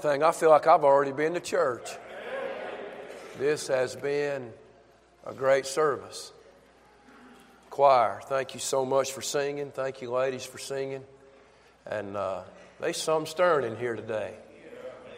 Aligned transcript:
thing, 0.00 0.22
I 0.22 0.30
feel 0.30 0.50
like 0.50 0.68
I've 0.68 0.84
already 0.84 1.10
been 1.10 1.34
to 1.34 1.40
church. 1.40 1.90
This 3.36 3.66
has 3.66 3.96
been 3.96 4.52
a 5.26 5.34
great 5.34 5.66
service. 5.66 6.30
Choir, 7.70 8.20
thank 8.26 8.54
you 8.54 8.60
so 8.60 8.84
much 8.84 9.10
for 9.10 9.22
singing. 9.22 9.72
Thank 9.72 10.00
you, 10.00 10.12
ladies, 10.12 10.44
for 10.44 10.58
singing. 10.58 11.02
And 11.84 12.16
uh, 12.16 12.42
there's 12.78 12.96
some 12.96 13.26
stern 13.26 13.64
in 13.64 13.76
here 13.76 13.96
today. 13.96 14.34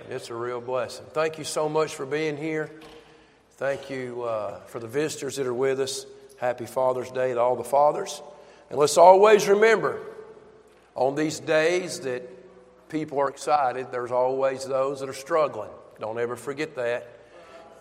And 0.02 0.14
it's 0.14 0.30
a 0.30 0.34
real 0.34 0.62
blessing. 0.62 1.04
Thank 1.10 1.36
you 1.36 1.44
so 1.44 1.68
much 1.68 1.94
for 1.94 2.06
being 2.06 2.38
here. 2.38 2.70
Thank 3.58 3.90
you 3.90 4.22
uh, 4.22 4.60
for 4.60 4.78
the 4.78 4.88
visitors 4.88 5.36
that 5.36 5.46
are 5.46 5.52
with 5.52 5.78
us. 5.80 6.06
Happy 6.38 6.64
Father's 6.64 7.10
Day 7.10 7.34
to 7.34 7.40
all 7.40 7.54
the 7.54 7.64
fathers. 7.64 8.22
And 8.70 8.78
let's 8.78 8.96
always 8.96 9.46
remember 9.46 10.00
on 10.94 11.16
these 11.16 11.38
days 11.38 12.00
that 12.00 12.39
people 12.90 13.20
are 13.20 13.30
excited, 13.30 13.86
there's 13.90 14.10
always 14.10 14.66
those 14.66 15.00
that 15.00 15.08
are 15.08 15.14
struggling. 15.14 15.70
Don't 15.98 16.18
ever 16.18 16.36
forget 16.36 16.74
that. 16.76 17.08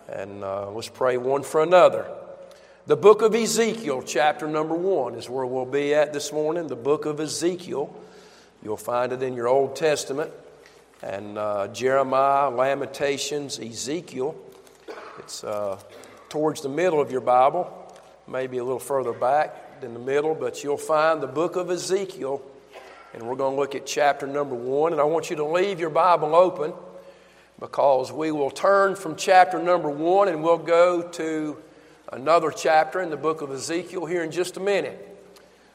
And 0.08 0.42
uh, 0.42 0.70
let's 0.70 0.88
pray 0.88 1.16
one 1.16 1.42
for 1.42 1.62
another. 1.62 2.10
The 2.86 2.96
book 2.96 3.22
of 3.22 3.34
Ezekiel, 3.34 4.02
chapter 4.02 4.48
number 4.48 4.74
one, 4.74 5.14
is 5.14 5.28
where 5.28 5.44
we'll 5.44 5.66
be 5.66 5.94
at 5.94 6.12
this 6.12 6.32
morning. 6.32 6.66
The 6.66 6.76
book 6.76 7.04
of 7.04 7.20
Ezekiel. 7.20 7.94
You'll 8.62 8.76
find 8.76 9.12
it 9.12 9.22
in 9.22 9.34
your 9.34 9.48
Old 9.48 9.76
Testament. 9.76 10.32
And 11.02 11.38
uh, 11.38 11.68
Jeremiah, 11.68 12.50
Lamentations, 12.50 13.58
Ezekiel. 13.58 14.34
It's 15.18 15.44
uh, 15.44 15.78
towards 16.28 16.62
the 16.62 16.68
middle 16.68 17.00
of 17.00 17.10
your 17.10 17.20
Bible, 17.20 17.70
maybe 18.26 18.58
a 18.58 18.64
little 18.64 18.78
further 18.78 19.12
back 19.12 19.80
than 19.80 19.94
the 19.94 20.00
middle, 20.00 20.34
but 20.34 20.62
you'll 20.62 20.76
find 20.76 21.22
the 21.22 21.26
book 21.26 21.56
of 21.56 21.70
Ezekiel. 21.70 22.42
And 23.12 23.22
we're 23.22 23.36
going 23.36 23.54
to 23.54 23.60
look 23.60 23.74
at 23.74 23.86
chapter 23.86 24.26
number 24.26 24.54
one. 24.54 24.92
And 24.92 25.00
I 25.00 25.04
want 25.04 25.30
you 25.30 25.36
to 25.36 25.44
leave 25.44 25.80
your 25.80 25.90
Bible 25.90 26.34
open 26.34 26.72
because 27.58 28.12
we 28.12 28.30
will 28.30 28.50
turn 28.50 28.96
from 28.96 29.16
chapter 29.16 29.62
number 29.62 29.90
one 29.90 30.28
and 30.28 30.42
we'll 30.42 30.58
go 30.58 31.02
to 31.02 31.56
another 32.12 32.50
chapter 32.50 33.00
in 33.00 33.10
the 33.10 33.16
book 33.16 33.42
of 33.42 33.50
Ezekiel 33.50 34.06
here 34.06 34.22
in 34.22 34.30
just 34.30 34.56
a 34.56 34.60
minute. 34.60 35.06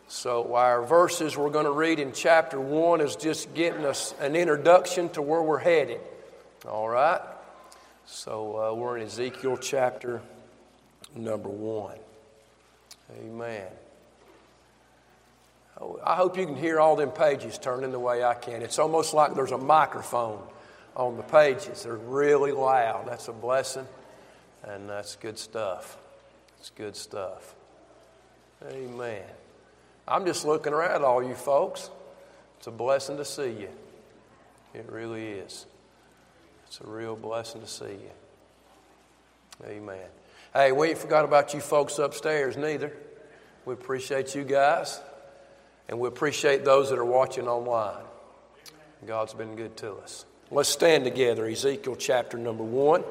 So, 0.08 0.54
our 0.54 0.86
verses 0.86 1.36
we're 1.36 1.50
going 1.50 1.66
to 1.66 1.72
read 1.72 2.00
in 2.00 2.12
chapter 2.12 2.60
1 2.60 3.02
is 3.02 3.16
just 3.16 3.56
getting 3.56 3.86
us 3.86 4.14
an 4.20 4.36
introduction 4.36 5.10
to 5.10 5.22
where 5.22 5.42
we're 5.42 5.58
headed. 5.58 6.00
All 6.68 6.88
right? 6.88 7.22
So, 8.06 8.72
uh, 8.72 8.76
we're 8.76 8.98
in 8.98 9.04
Ezekiel 9.08 9.58
chapter 9.58 10.22
number 11.16 11.50
1. 11.50 11.98
Amen. 13.20 13.66
I 16.04 16.16
hope 16.16 16.38
you 16.38 16.46
can 16.46 16.56
hear 16.56 16.80
all 16.80 16.96
them 16.96 17.12
pages 17.12 17.58
turning 17.58 17.92
the 17.92 18.00
way 18.00 18.24
I 18.24 18.34
can. 18.34 18.62
It's 18.62 18.80
almost 18.80 19.14
like 19.14 19.36
there's 19.36 19.52
a 19.52 19.58
microphone 19.58 20.42
on 20.96 21.18
the 21.18 21.24
pages. 21.24 21.84
They're 21.84 21.96
really 21.96 22.54
loud. 22.54 23.08
That's 23.08 23.28
a 23.28 23.34
blessing, 23.34 23.88
and 24.64 24.90
that's 24.90 25.18
good 25.18 25.38
stuff. 25.38 25.98
It's 26.60 26.70
good 26.70 26.96
stuff. 26.96 27.56
Amen. 28.72 29.24
I'm 30.08 30.26
just 30.26 30.46
looking 30.46 30.72
around 30.72 31.04
all 31.04 31.22
you 31.22 31.36
folks. 31.36 31.90
It's 32.58 32.68
a 32.68 32.72
blessing 32.72 33.18
to 33.18 33.26
see 33.26 33.52
you. 33.52 33.70
It 34.74 34.90
really 34.90 35.28
is. 35.28 35.66
It's 36.68 36.80
a 36.80 36.88
real 36.88 37.16
blessing 37.16 37.62
to 37.62 37.68
see 37.68 37.86
you. 37.86 38.12
Amen. 39.66 40.08
Hey, 40.54 40.72
we 40.72 40.90
ain't 40.90 40.98
forgot 40.98 41.26
about 41.26 41.54
you 41.54 41.60
folks 41.60 42.00
upstairs 42.00 42.58
neither. 42.58 42.94
We 43.66 43.74
appreciate 43.74 44.36
you 44.36 44.44
guys, 44.44 45.00
and 45.88 46.00
we 46.00 46.08
appreciate 46.08 46.66
those 46.66 46.90
that 46.90 47.00
are 47.00 47.06
watching 47.06 47.48
online. 47.48 48.04
God's 49.06 49.34
been 49.34 49.56
good 49.56 49.78
to 49.78 49.94
us. 49.96 50.26
Let's 50.50 50.70
stand 50.70 51.04
together. 51.04 51.48
Ezekiel 51.48 51.96
chapter 51.96 52.38
number 52.38 52.64
one. 52.64 53.04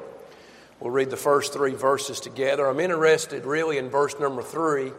We'll 0.79 0.91
read 0.91 1.09
the 1.09 1.17
first 1.17 1.53
three 1.53 1.73
verses 1.73 2.19
together. 2.19 2.67
I'm 2.67 2.79
interested 2.79 3.45
really 3.45 3.77
in 3.77 3.89
verse 3.89 4.19
number 4.19 4.41
three, 4.41 4.91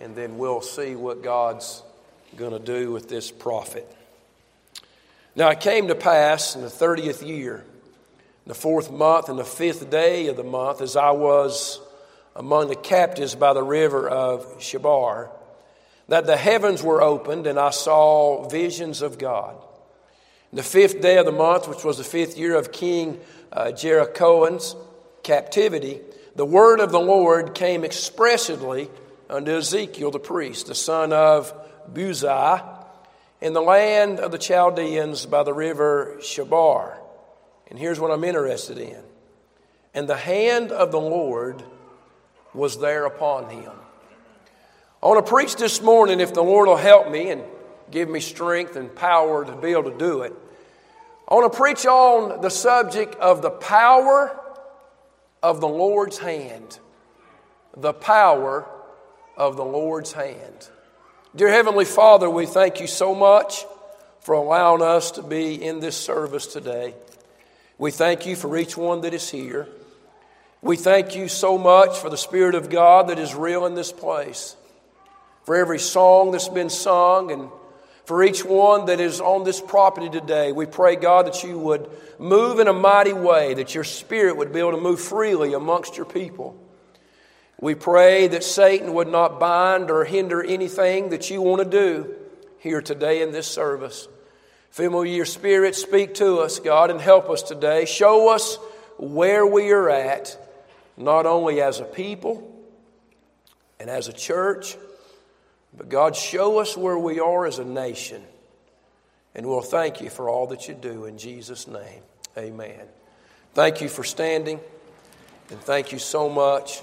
and 0.00 0.14
then 0.14 0.38
we'll 0.38 0.60
see 0.60 0.94
what 0.94 1.22
God's 1.22 1.82
going 2.36 2.52
to 2.52 2.58
do 2.58 2.92
with 2.92 3.08
this 3.08 3.30
prophet. 3.30 3.86
Now 5.34 5.48
it 5.50 5.60
came 5.60 5.88
to 5.88 5.94
pass 5.94 6.54
in 6.54 6.62
the 6.62 6.68
30th 6.68 7.26
year, 7.26 7.64
the 8.46 8.54
fourth 8.54 8.90
month, 8.90 9.28
and 9.28 9.38
the 9.38 9.44
fifth 9.44 9.90
day 9.90 10.28
of 10.28 10.36
the 10.36 10.44
month, 10.44 10.80
as 10.80 10.96
I 10.96 11.10
was 11.10 11.80
among 12.36 12.68
the 12.68 12.76
captives 12.76 13.34
by 13.34 13.52
the 13.52 13.62
river 13.62 14.08
of 14.08 14.58
Chebar, 14.58 15.30
that 16.08 16.26
the 16.26 16.36
heavens 16.36 16.82
were 16.82 17.02
opened, 17.02 17.46
and 17.46 17.58
I 17.58 17.70
saw 17.70 18.48
visions 18.48 19.02
of 19.02 19.18
God. 19.18 19.56
The 20.52 20.62
fifth 20.62 21.02
day 21.02 21.18
of 21.18 21.26
the 21.26 21.32
month, 21.32 21.68
which 21.68 21.84
was 21.84 21.98
the 21.98 22.04
fifth 22.04 22.38
year 22.38 22.56
of 22.56 22.72
King 22.72 23.20
uh, 23.52 23.72
Jehoiakim's 23.72 24.74
captivity, 25.22 26.00
the 26.36 26.46
word 26.46 26.80
of 26.80 26.90
the 26.90 27.00
Lord 27.00 27.54
came 27.54 27.84
expressly 27.84 28.88
unto 29.28 29.56
Ezekiel 29.56 30.10
the 30.10 30.18
priest, 30.18 30.68
the 30.68 30.74
son 30.74 31.12
of 31.12 31.52
Buzi, 31.92 32.76
in 33.40 33.52
the 33.52 33.60
land 33.60 34.20
of 34.20 34.32
the 34.32 34.38
Chaldeans 34.38 35.26
by 35.26 35.42
the 35.42 35.52
river 35.52 36.16
Chebar. 36.20 36.96
And 37.68 37.78
here's 37.78 38.00
what 38.00 38.10
I'm 38.10 38.24
interested 38.24 38.78
in. 38.78 39.02
And 39.92 40.08
the 40.08 40.16
hand 40.16 40.72
of 40.72 40.90
the 40.90 41.00
Lord 41.00 41.62
was 42.54 42.78
there 42.78 43.04
upon 43.04 43.50
him. 43.50 43.72
I 45.00 45.06
want 45.06 45.24
to 45.24 45.30
preach 45.30 45.54
this 45.54 45.80
morning, 45.80 46.18
if 46.18 46.34
the 46.34 46.42
Lord 46.42 46.68
will 46.68 46.76
help 46.76 47.08
me 47.08 47.30
and 47.30 47.42
give 47.90 48.08
me 48.08 48.18
strength 48.18 48.74
and 48.74 48.92
power 48.94 49.44
to 49.44 49.52
be 49.52 49.70
able 49.70 49.90
to 49.90 49.96
do 49.96 50.22
it. 50.22 50.34
I 51.28 51.34
want 51.34 51.52
to 51.52 51.56
preach 51.56 51.86
on 51.86 52.40
the 52.40 52.50
subject 52.50 53.14
of 53.16 53.40
the 53.40 53.50
power 53.50 54.36
of 55.40 55.60
the 55.60 55.68
Lord's 55.68 56.18
hand. 56.18 56.80
The 57.76 57.92
power 57.92 58.68
of 59.36 59.56
the 59.56 59.64
Lord's 59.64 60.12
hand. 60.12 60.68
Dear 61.36 61.50
Heavenly 61.50 61.84
Father, 61.84 62.28
we 62.28 62.46
thank 62.46 62.80
you 62.80 62.88
so 62.88 63.14
much 63.14 63.64
for 64.20 64.34
allowing 64.34 64.82
us 64.82 65.12
to 65.12 65.22
be 65.22 65.62
in 65.62 65.78
this 65.78 65.96
service 65.96 66.46
today. 66.46 66.94
We 67.78 67.92
thank 67.92 68.26
you 68.26 68.34
for 68.34 68.56
each 68.56 68.76
one 68.76 69.02
that 69.02 69.14
is 69.14 69.30
here. 69.30 69.68
We 70.60 70.76
thank 70.76 71.14
you 71.14 71.28
so 71.28 71.56
much 71.56 71.98
for 71.98 72.10
the 72.10 72.16
Spirit 72.16 72.56
of 72.56 72.68
God 72.68 73.08
that 73.08 73.20
is 73.20 73.32
real 73.32 73.64
in 73.64 73.76
this 73.76 73.92
place, 73.92 74.56
for 75.48 75.56
every 75.56 75.78
song 75.78 76.30
that's 76.30 76.50
been 76.50 76.68
sung 76.68 77.32
and 77.32 77.48
for 78.04 78.22
each 78.22 78.44
one 78.44 78.84
that 78.84 79.00
is 79.00 79.18
on 79.18 79.44
this 79.44 79.62
property 79.62 80.10
today, 80.10 80.52
we 80.52 80.66
pray, 80.66 80.94
God, 80.94 81.24
that 81.24 81.42
you 81.42 81.58
would 81.58 81.88
move 82.18 82.60
in 82.60 82.68
a 82.68 82.74
mighty 82.74 83.14
way, 83.14 83.54
that 83.54 83.74
your 83.74 83.82
spirit 83.82 84.36
would 84.36 84.52
be 84.52 84.58
able 84.58 84.72
to 84.72 84.76
move 84.76 85.00
freely 85.00 85.54
amongst 85.54 85.96
your 85.96 86.04
people. 86.04 86.54
We 87.58 87.74
pray 87.74 88.28
that 88.28 88.44
Satan 88.44 88.92
would 88.92 89.08
not 89.08 89.40
bind 89.40 89.90
or 89.90 90.04
hinder 90.04 90.44
anything 90.44 91.08
that 91.08 91.30
you 91.30 91.40
want 91.40 91.62
to 91.62 91.70
do 91.70 92.14
here 92.58 92.82
today 92.82 93.22
in 93.22 93.32
this 93.32 93.46
service. 93.46 94.06
Fill 94.70 95.06
your 95.06 95.24
spirit, 95.24 95.74
speak 95.74 96.12
to 96.16 96.40
us, 96.40 96.58
God, 96.58 96.90
and 96.90 97.00
help 97.00 97.30
us 97.30 97.40
today. 97.40 97.86
Show 97.86 98.28
us 98.28 98.56
where 98.98 99.46
we 99.46 99.70
are 99.70 99.88
at, 99.88 100.36
not 100.98 101.24
only 101.24 101.62
as 101.62 101.80
a 101.80 101.84
people 101.84 102.54
and 103.80 103.88
as 103.88 104.08
a 104.08 104.12
church 104.12 104.76
but 105.78 105.88
God, 105.88 106.16
show 106.16 106.58
us 106.58 106.76
where 106.76 106.98
we 106.98 107.20
are 107.20 107.46
as 107.46 107.60
a 107.60 107.64
nation. 107.64 108.22
And 109.34 109.46
we'll 109.46 109.62
thank 109.62 110.00
you 110.00 110.10
for 110.10 110.28
all 110.28 110.48
that 110.48 110.66
you 110.66 110.74
do 110.74 111.04
in 111.04 111.16
Jesus' 111.16 111.68
name. 111.68 112.02
Amen. 112.36 112.82
Thank 113.54 113.80
you 113.80 113.88
for 113.88 114.02
standing. 114.02 114.58
And 115.50 115.60
thank 115.60 115.92
you 115.92 116.00
so 116.00 116.28
much 116.28 116.82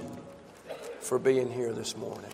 for 1.01 1.19
being 1.19 1.51
here 1.51 1.73
this 1.73 1.97
morning. 1.97 2.31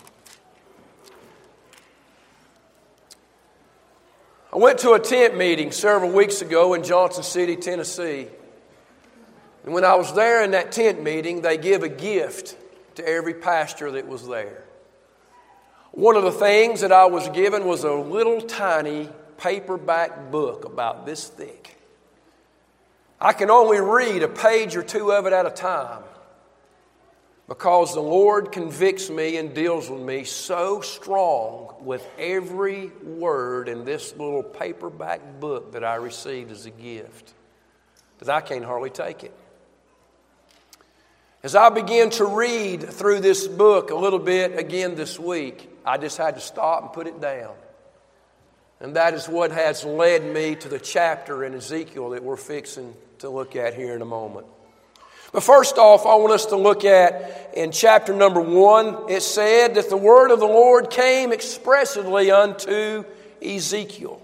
I 4.53 4.57
went 4.57 4.79
to 4.79 4.91
a 4.91 4.99
tent 4.99 5.35
meeting 5.35 5.72
several 5.72 6.11
weeks 6.11 6.41
ago 6.43 6.75
in 6.75 6.83
Johnson 6.83 7.23
City, 7.23 7.55
Tennessee. 7.55 8.28
And 9.64 9.73
when 9.73 9.84
I 9.84 9.96
was 9.96 10.14
there 10.14 10.43
in 10.43 10.52
that 10.52 10.72
tent 10.72 11.02
meeting, 11.02 11.41
they 11.41 11.57
give 11.57 11.81
a 11.81 11.90
gift 11.90 12.55
to 12.96 13.07
every 13.07 13.34
pastor 13.34 13.91
that 13.91 14.07
was 14.07 14.28
there. 14.28 14.64
One 15.91 16.16
of 16.16 16.23
the 16.23 16.32
things 16.32 16.82
that 16.82 16.91
I 16.91 17.05
was 17.05 17.28
given 17.29 17.66
was 17.66 17.84
a 17.84 17.91
little 17.91 18.41
tiny 18.41 19.09
paperback 19.38 20.32
book 20.32 20.64
about 20.64 21.05
this 21.05 21.28
thick. 21.28 21.78
I 23.20 23.34
can 23.34 23.52
only 23.52 23.79
read 23.79 24.23
a 24.23 24.28
page 24.28 24.76
or 24.76 24.84
two 24.84 25.11
of 25.11 25.26
it 25.26 25.34
at 25.34 25.46
a 25.46 25.52
time 25.52 26.03
because 27.47 27.93
the 27.93 28.02
Lord 28.02 28.53
convicts 28.53 29.09
me 29.09 29.35
and 29.35 29.53
deals 29.53 29.90
with 29.90 30.02
me 30.02 30.23
so 30.23 30.79
strong 30.79 31.76
with 31.82 32.08
every 32.17 32.88
word 33.03 33.67
in 33.67 33.84
this 33.84 34.11
little 34.14 34.43
paperback 34.43 35.41
book 35.41 35.73
that 35.73 35.84
I 35.84 35.96
received 35.96 36.52
as 36.52 36.66
a 36.66 36.72
gift 36.72 37.34
that 38.20 38.29
I 38.29 38.40
can't 38.40 38.64
hardly 38.64 38.90
take 38.90 39.26
it. 39.26 39.34
As 41.43 41.55
I 41.55 41.70
began 41.70 42.11
to 42.11 42.26
read 42.26 42.88
through 42.88 43.20
this 43.20 43.47
book 43.47 43.90
a 43.90 43.96
little 43.96 44.20
bit 44.20 44.58
again 44.58 44.96
this 44.96 45.20
week, 45.20 45.71
I 45.85 45.97
just 45.97 46.17
had 46.17 46.35
to 46.35 46.41
stop 46.41 46.83
and 46.83 46.93
put 46.93 47.07
it 47.07 47.19
down. 47.19 47.53
And 48.79 48.95
that 48.95 49.13
is 49.13 49.28
what 49.29 49.51
has 49.51 49.85
led 49.85 50.23
me 50.23 50.55
to 50.55 50.67
the 50.67 50.79
chapter 50.79 51.43
in 51.43 51.53
Ezekiel 51.53 52.11
that 52.11 52.23
we're 52.23 52.35
fixing 52.35 52.95
to 53.19 53.29
look 53.29 53.55
at 53.55 53.75
here 53.75 53.95
in 53.95 54.01
a 54.01 54.05
moment. 54.05 54.47
But 55.31 55.43
first 55.43 55.78
off, 55.78 56.05
I 56.05 56.16
want 56.16 56.33
us 56.33 56.47
to 56.47 56.57
look 56.57 56.83
at 56.83 57.51
in 57.53 57.72
chapter 57.72 58.13
number 58.13 58.41
one, 58.41 59.09
it 59.09 59.22
said 59.22 59.75
that 59.75 59.89
the 59.89 59.97
word 59.97 60.31
of 60.31 60.39
the 60.39 60.47
Lord 60.47 60.89
came 60.89 61.31
expressly 61.31 62.31
unto 62.31 63.05
Ezekiel. 63.41 64.22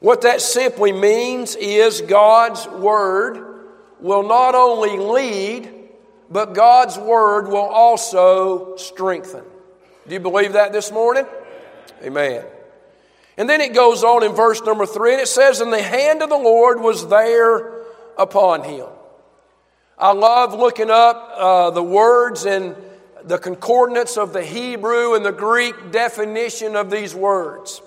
What 0.00 0.22
that 0.22 0.40
simply 0.40 0.92
means 0.92 1.54
is 1.54 2.00
God's 2.00 2.66
word 2.66 3.68
will 4.00 4.24
not 4.24 4.56
only 4.56 4.98
lead, 4.98 5.70
but 6.28 6.54
God's 6.54 6.98
word 6.98 7.46
will 7.46 7.58
also 7.58 8.76
strengthen. 8.76 9.44
Do 10.06 10.14
you 10.14 10.20
believe 10.20 10.54
that 10.54 10.72
this 10.72 10.90
morning? 10.90 11.26
Amen. 12.02 12.44
And 13.36 13.48
then 13.48 13.60
it 13.60 13.72
goes 13.72 14.04
on 14.04 14.22
in 14.22 14.32
verse 14.32 14.60
number 14.62 14.84
three, 14.84 15.12
and 15.12 15.20
it 15.20 15.28
says, 15.28 15.60
And 15.60 15.72
the 15.72 15.82
hand 15.82 16.22
of 16.22 16.28
the 16.28 16.36
Lord 16.36 16.80
was 16.80 17.08
there 17.08 17.82
upon 18.18 18.64
him. 18.64 18.86
I 19.96 20.12
love 20.12 20.54
looking 20.54 20.90
up 20.90 21.32
uh, 21.36 21.70
the 21.70 21.82
words 21.82 22.44
and 22.44 22.74
the 23.24 23.38
concordance 23.38 24.16
of 24.16 24.32
the 24.32 24.42
Hebrew 24.42 25.14
and 25.14 25.24
the 25.24 25.32
Greek 25.32 25.92
definition 25.92 26.74
of 26.74 26.90
these 26.90 27.14
words. 27.14 27.80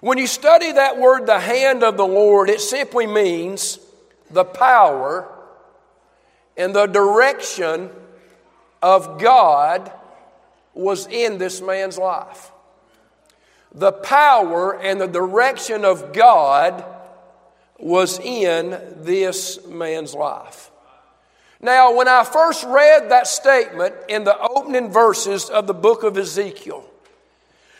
When 0.00 0.18
you 0.18 0.26
study 0.26 0.72
that 0.72 0.98
word, 0.98 1.26
the 1.26 1.38
hand 1.38 1.82
of 1.82 1.96
the 1.96 2.06
Lord, 2.06 2.50
it 2.50 2.60
simply 2.60 3.06
means 3.06 3.78
the 4.30 4.44
power 4.44 5.28
and 6.56 6.74
the 6.74 6.86
direction 6.86 7.90
of 8.82 9.20
God 9.20 9.92
was 10.78 11.08
in 11.08 11.38
this 11.38 11.60
man's 11.60 11.98
life 11.98 12.52
the 13.74 13.92
power 13.92 14.80
and 14.80 15.00
the 15.00 15.06
direction 15.06 15.84
of 15.84 16.12
God 16.12 16.84
was 17.78 18.18
in 18.18 18.70
this 18.96 19.66
man's 19.66 20.14
life. 20.14 20.70
Now, 21.60 21.94
when 21.94 22.08
I 22.08 22.24
first 22.24 22.64
read 22.64 23.10
that 23.10 23.26
statement 23.26 23.94
in 24.08 24.24
the 24.24 24.38
opening 24.38 24.90
verses 24.90 25.50
of 25.50 25.66
the 25.66 25.74
book 25.74 26.02
of 26.02 26.16
Ezekiel, 26.16 26.88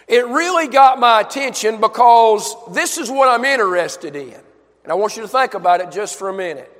it 0.06 0.26
really 0.26 0.68
got 0.68 1.00
my 1.00 1.20
attention 1.22 1.80
because 1.80 2.54
this 2.72 2.98
is 2.98 3.10
what 3.10 3.28
I'm 3.28 3.46
interested 3.46 4.14
in. 4.14 4.40
And 4.82 4.92
I 4.92 4.94
want 4.94 5.16
you 5.16 5.22
to 5.22 5.28
think 5.28 5.54
about 5.54 5.80
it 5.80 5.90
just 5.90 6.18
for 6.18 6.28
a 6.28 6.34
minute. 6.34 6.70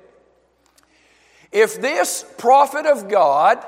If 1.51 1.81
this 1.81 2.27
prophet 2.37 2.85
of 2.85 3.09
God 3.09 3.65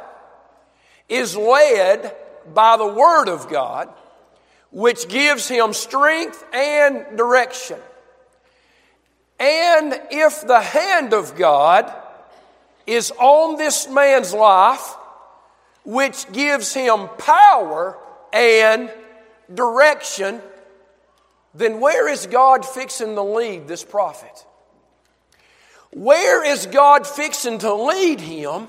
is 1.08 1.34
led 1.34 2.14
by 2.54 2.76
the 2.76 2.86
Word 2.86 3.28
of 3.28 3.48
God, 3.48 3.88
which 4.70 5.08
gives 5.08 5.48
him 5.48 5.72
strength 5.72 6.44
and 6.52 7.16
direction. 7.16 7.78
And 9.38 9.98
if 10.10 10.46
the 10.46 10.60
hand 10.60 11.14
of 11.14 11.36
God 11.36 11.92
is 12.86 13.10
on 13.18 13.56
this 13.56 13.88
man's 13.88 14.34
life, 14.34 14.96
which 15.84 16.30
gives 16.32 16.74
him 16.74 17.08
power 17.18 17.96
and 18.32 18.92
direction, 19.52 20.40
then 21.54 21.80
where 21.80 22.08
is 22.08 22.26
God 22.26 22.66
fixing 22.66 23.14
to 23.14 23.22
lead 23.22 23.66
this 23.66 23.82
prophet? 23.82 24.44
Where 25.92 26.44
is 26.44 26.66
God 26.66 27.06
fixing 27.06 27.58
to 27.58 27.74
lead 27.74 28.20
him? 28.20 28.68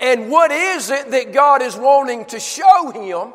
And 0.00 0.30
what 0.30 0.50
is 0.50 0.90
it 0.90 1.10
that 1.10 1.32
God 1.32 1.60
is 1.60 1.76
wanting 1.76 2.24
to 2.26 2.40
show 2.40 2.90
him? 2.90 3.34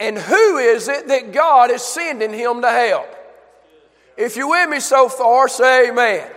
And 0.00 0.18
who 0.18 0.58
is 0.58 0.88
it 0.88 1.08
that 1.08 1.32
God 1.32 1.70
is 1.70 1.82
sending 1.82 2.32
him 2.32 2.62
to 2.62 2.70
help? 2.70 3.14
If 4.16 4.36
you're 4.36 4.50
with 4.50 4.68
me 4.68 4.80
so 4.80 5.08
far, 5.08 5.48
say 5.48 5.90
amen. 5.90 6.28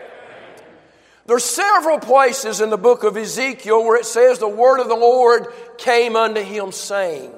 There's 1.25 1.45
several 1.45 2.00
places 2.00 2.62
in 2.62 2.69
the 2.69 2.77
book 2.77 3.03
of 3.03 3.18
Ezekiel 3.18 3.83
where 3.83 3.97
it 3.97 4.06
says 4.06 4.38
the 4.38 4.47
word 4.47 4.79
of 4.79 4.88
the 4.88 4.95
Lord 4.95 5.47
came 5.77 6.15
unto 6.15 6.41
him 6.41 6.71
saying. 6.71 7.33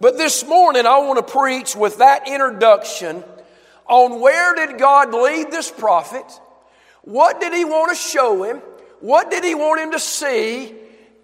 But 0.00 0.18
this 0.18 0.44
morning 0.44 0.86
I 0.86 0.98
want 0.98 1.24
to 1.24 1.32
preach 1.32 1.76
with 1.76 1.98
that 1.98 2.28
introduction 2.28 3.22
on 3.86 4.20
where 4.20 4.54
did 4.54 4.78
God 4.78 5.14
lead 5.14 5.50
this 5.50 5.70
prophet? 5.70 6.24
What 7.02 7.40
did 7.40 7.52
he 7.52 7.64
want 7.64 7.90
to 7.90 7.96
show 7.96 8.42
him? 8.42 8.62
What 9.00 9.30
did 9.30 9.44
he 9.44 9.54
want 9.54 9.80
him 9.80 9.92
to 9.92 10.00
see? 10.00 10.74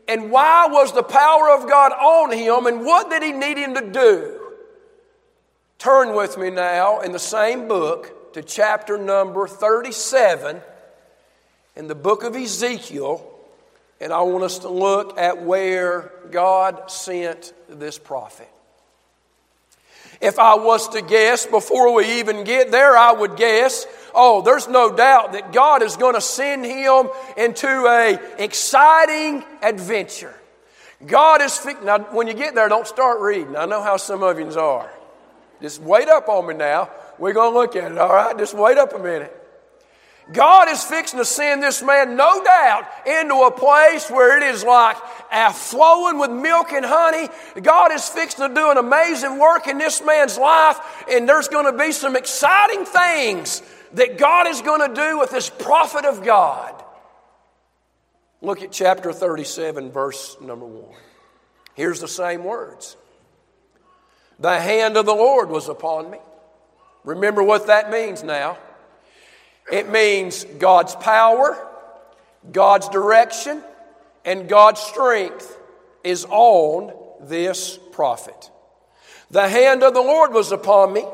And 0.08 0.30
why 0.30 0.66
was 0.68 0.92
the 0.92 1.02
power 1.02 1.50
of 1.50 1.68
God 1.68 1.92
on 1.92 2.32
him? 2.32 2.66
And 2.66 2.84
what 2.84 3.10
did 3.10 3.22
he 3.22 3.32
need 3.32 3.56
him 3.56 3.74
to 3.74 3.90
do? 3.90 4.40
Turn 5.78 6.14
with 6.14 6.36
me 6.38 6.50
now 6.50 7.00
in 7.00 7.12
the 7.12 7.18
same 7.18 7.68
book 7.68 8.34
to 8.34 8.42
chapter 8.42 8.96
number 8.96 9.46
37 9.46 10.60
in 11.76 11.88
the 11.88 11.94
book 11.94 12.22
of 12.24 12.36
Ezekiel. 12.36 13.28
And 14.00 14.12
I 14.12 14.22
want 14.22 14.44
us 14.44 14.60
to 14.60 14.68
look 14.68 15.18
at 15.18 15.42
where 15.42 16.12
God 16.30 16.90
sent 16.90 17.52
this 17.68 17.98
prophet. 17.98 18.48
If 20.22 20.38
I 20.38 20.54
was 20.54 20.88
to 20.90 21.02
guess 21.02 21.46
before 21.46 21.92
we 21.92 22.20
even 22.20 22.44
get 22.44 22.70
there, 22.70 22.96
I 22.96 23.12
would 23.12 23.36
guess 23.36 23.86
oh, 24.14 24.42
there's 24.42 24.68
no 24.68 24.94
doubt 24.94 25.32
that 25.32 25.52
God 25.52 25.82
is 25.82 25.96
going 25.96 26.14
to 26.14 26.20
send 26.20 26.64
him 26.64 27.08
into 27.36 27.66
a 27.66 28.18
exciting 28.38 29.44
adventure. 29.62 30.34
God 31.04 31.42
is 31.42 31.64
now 31.82 31.98
when 31.98 32.28
you 32.28 32.34
get 32.34 32.54
there, 32.54 32.68
don't 32.68 32.86
start 32.86 33.20
reading. 33.20 33.56
I 33.56 33.66
know 33.66 33.82
how 33.82 33.96
some 33.96 34.22
of 34.22 34.38
you 34.38 34.48
are. 34.58 34.90
Just 35.60 35.80
wait 35.80 36.08
up 36.08 36.28
on 36.28 36.46
me 36.46 36.54
now. 36.54 36.90
We're 37.18 37.32
going 37.32 37.52
to 37.52 37.58
look 37.58 37.76
at 37.76 37.92
it, 37.92 37.98
all 37.98 38.12
right? 38.12 38.36
Just 38.36 38.54
wait 38.54 38.78
up 38.78 38.94
a 38.94 38.98
minute. 38.98 39.41
God 40.30 40.68
is 40.68 40.84
fixing 40.84 41.18
to 41.18 41.24
send 41.24 41.62
this 41.62 41.82
man, 41.82 42.16
no 42.16 42.44
doubt, 42.44 42.86
into 43.06 43.34
a 43.42 43.50
place 43.50 44.08
where 44.08 44.36
it 44.36 44.54
is 44.54 44.62
like 44.62 44.96
flowing 45.52 46.18
with 46.18 46.30
milk 46.30 46.72
and 46.72 46.84
honey. 46.84 47.28
God 47.60 47.90
is 47.92 48.08
fixing 48.08 48.48
to 48.48 48.54
do 48.54 48.70
an 48.70 48.76
amazing 48.76 49.38
work 49.38 49.66
in 49.66 49.78
this 49.78 50.04
man's 50.04 50.38
life, 50.38 50.78
and 51.10 51.28
there's 51.28 51.48
going 51.48 51.70
to 51.70 51.76
be 51.76 51.90
some 51.90 52.14
exciting 52.14 52.84
things 52.84 53.62
that 53.94 54.16
God 54.16 54.46
is 54.46 54.62
going 54.62 54.88
to 54.88 54.94
do 54.94 55.18
with 55.18 55.30
this 55.30 55.50
prophet 55.50 56.04
of 56.04 56.24
God. 56.24 56.82
Look 58.40 58.62
at 58.62 58.72
chapter 58.72 59.12
37, 59.12 59.90
verse 59.90 60.36
number 60.40 60.66
1. 60.66 60.84
Here's 61.74 62.00
the 62.00 62.08
same 62.08 62.44
words 62.44 62.96
The 64.38 64.60
hand 64.60 64.96
of 64.96 65.06
the 65.06 65.14
Lord 65.14 65.48
was 65.48 65.68
upon 65.68 66.10
me. 66.10 66.18
Remember 67.04 67.42
what 67.42 67.66
that 67.66 67.90
means 67.90 68.22
now. 68.22 68.58
It 69.70 69.90
means 69.90 70.44
God's 70.44 70.94
power, 70.96 71.56
God's 72.50 72.88
direction, 72.88 73.62
and 74.24 74.48
God's 74.48 74.80
strength 74.80 75.56
is 76.04 76.24
on 76.28 76.92
this 77.20 77.78
prophet. 77.92 78.50
The 79.30 79.48
hand 79.48 79.82
of 79.82 79.94
the 79.94 80.00
Lord 80.00 80.32
was 80.32 80.52
upon 80.52 80.92
me 80.92 81.04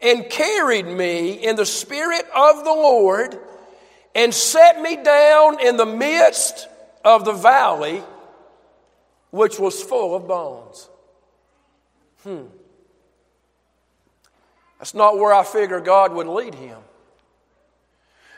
and 0.00 0.28
carried 0.28 0.86
me 0.86 1.32
in 1.32 1.56
the 1.56 1.66
Spirit 1.66 2.24
of 2.34 2.64
the 2.64 2.72
Lord 2.72 3.38
and 4.14 4.34
set 4.34 4.80
me 4.80 4.96
down 4.96 5.60
in 5.60 5.76
the 5.76 5.86
midst 5.86 6.68
of 7.04 7.24
the 7.24 7.32
valley, 7.32 8.02
which 9.30 9.58
was 9.58 9.82
full 9.82 10.14
of 10.14 10.28
bones. 10.28 10.88
Hmm. 12.22 12.44
That's 14.78 14.94
not 14.94 15.18
where 15.18 15.32
I 15.32 15.44
figure 15.44 15.80
God 15.80 16.12
would 16.12 16.26
lead 16.26 16.54
him. 16.54 16.78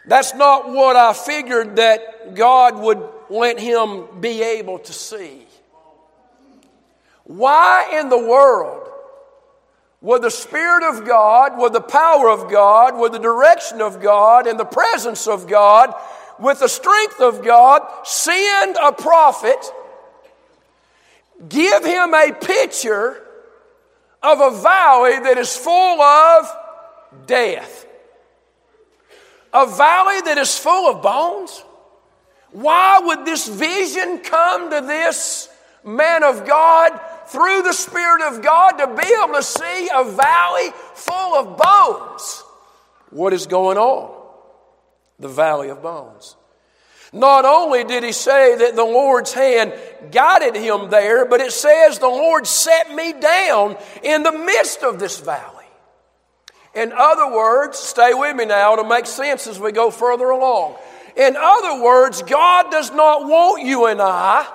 That's 0.06 0.34
not 0.34 0.70
what 0.70 0.96
I 0.96 1.12
figured 1.12 1.76
that 1.76 2.34
God 2.34 2.78
would 2.78 3.02
let 3.30 3.58
him 3.58 4.20
be 4.20 4.42
able 4.42 4.78
to 4.80 4.92
see. 4.92 5.46
Why 7.24 7.98
in 8.00 8.10
the 8.10 8.18
world 8.18 8.90
with 10.04 10.20
the 10.20 10.30
Spirit 10.30 10.82
of 10.82 11.06
God, 11.06 11.58
with 11.58 11.72
the 11.72 11.80
power 11.80 12.28
of 12.28 12.50
God, 12.50 12.98
with 12.98 13.12
the 13.12 13.18
direction 13.18 13.80
of 13.80 14.02
God, 14.02 14.46
and 14.46 14.60
the 14.60 14.64
presence 14.66 15.26
of 15.26 15.48
God, 15.48 15.94
with 16.38 16.58
the 16.58 16.68
strength 16.68 17.22
of 17.22 17.42
God, 17.42 17.80
send 18.04 18.76
a 18.76 18.92
prophet, 18.92 19.56
give 21.48 21.82
him 21.82 22.12
a 22.12 22.32
picture 22.32 23.26
of 24.22 24.40
a 24.40 24.60
valley 24.60 25.18
that 25.20 25.38
is 25.38 25.56
full 25.56 26.02
of 26.02 26.54
death. 27.26 27.86
A 29.54 29.66
valley 29.66 30.20
that 30.22 30.36
is 30.36 30.58
full 30.58 30.90
of 30.90 31.00
bones? 31.02 31.64
Why 32.50 33.00
would 33.02 33.24
this 33.24 33.48
vision 33.48 34.18
come 34.18 34.70
to 34.70 34.80
this 34.80 35.48
man 35.84 36.24
of 36.24 36.46
God 36.46 36.98
through 37.26 37.62
the 37.62 37.72
Spirit 37.72 38.22
of 38.22 38.42
God 38.42 38.72
to 38.72 38.86
be 38.86 39.14
able 39.22 39.34
to 39.34 39.42
see 39.42 39.88
a 39.94 40.04
valley 40.04 40.70
full 40.94 41.34
of 41.34 41.56
bones. 41.58 42.42
What 43.10 43.32
is 43.32 43.46
going 43.46 43.78
on? 43.78 44.10
The 45.18 45.28
valley 45.28 45.68
of 45.68 45.82
bones. 45.82 46.36
Not 47.12 47.44
only 47.44 47.84
did 47.84 48.02
he 48.02 48.10
say 48.10 48.56
that 48.56 48.74
the 48.74 48.84
Lord's 48.84 49.32
hand 49.32 49.72
guided 50.10 50.56
him 50.56 50.90
there, 50.90 51.24
but 51.24 51.40
it 51.40 51.52
says 51.52 51.98
the 51.98 52.08
Lord 52.08 52.44
set 52.46 52.92
me 52.92 53.12
down 53.12 53.76
in 54.02 54.24
the 54.24 54.32
midst 54.32 54.82
of 54.82 54.98
this 54.98 55.20
valley. 55.20 55.53
In 56.74 56.92
other 56.92 57.32
words, 57.32 57.78
stay 57.78 58.14
with 58.14 58.36
me 58.36 58.46
now 58.46 58.76
to 58.76 58.84
make 58.84 59.06
sense 59.06 59.46
as 59.46 59.58
we 59.58 59.72
go 59.72 59.90
further 59.90 60.30
along. 60.30 60.76
In 61.16 61.36
other 61.36 61.82
words, 61.82 62.22
God 62.22 62.70
does 62.70 62.90
not 62.92 63.24
want 63.24 63.64
you 63.64 63.86
and 63.86 64.00
I 64.02 64.46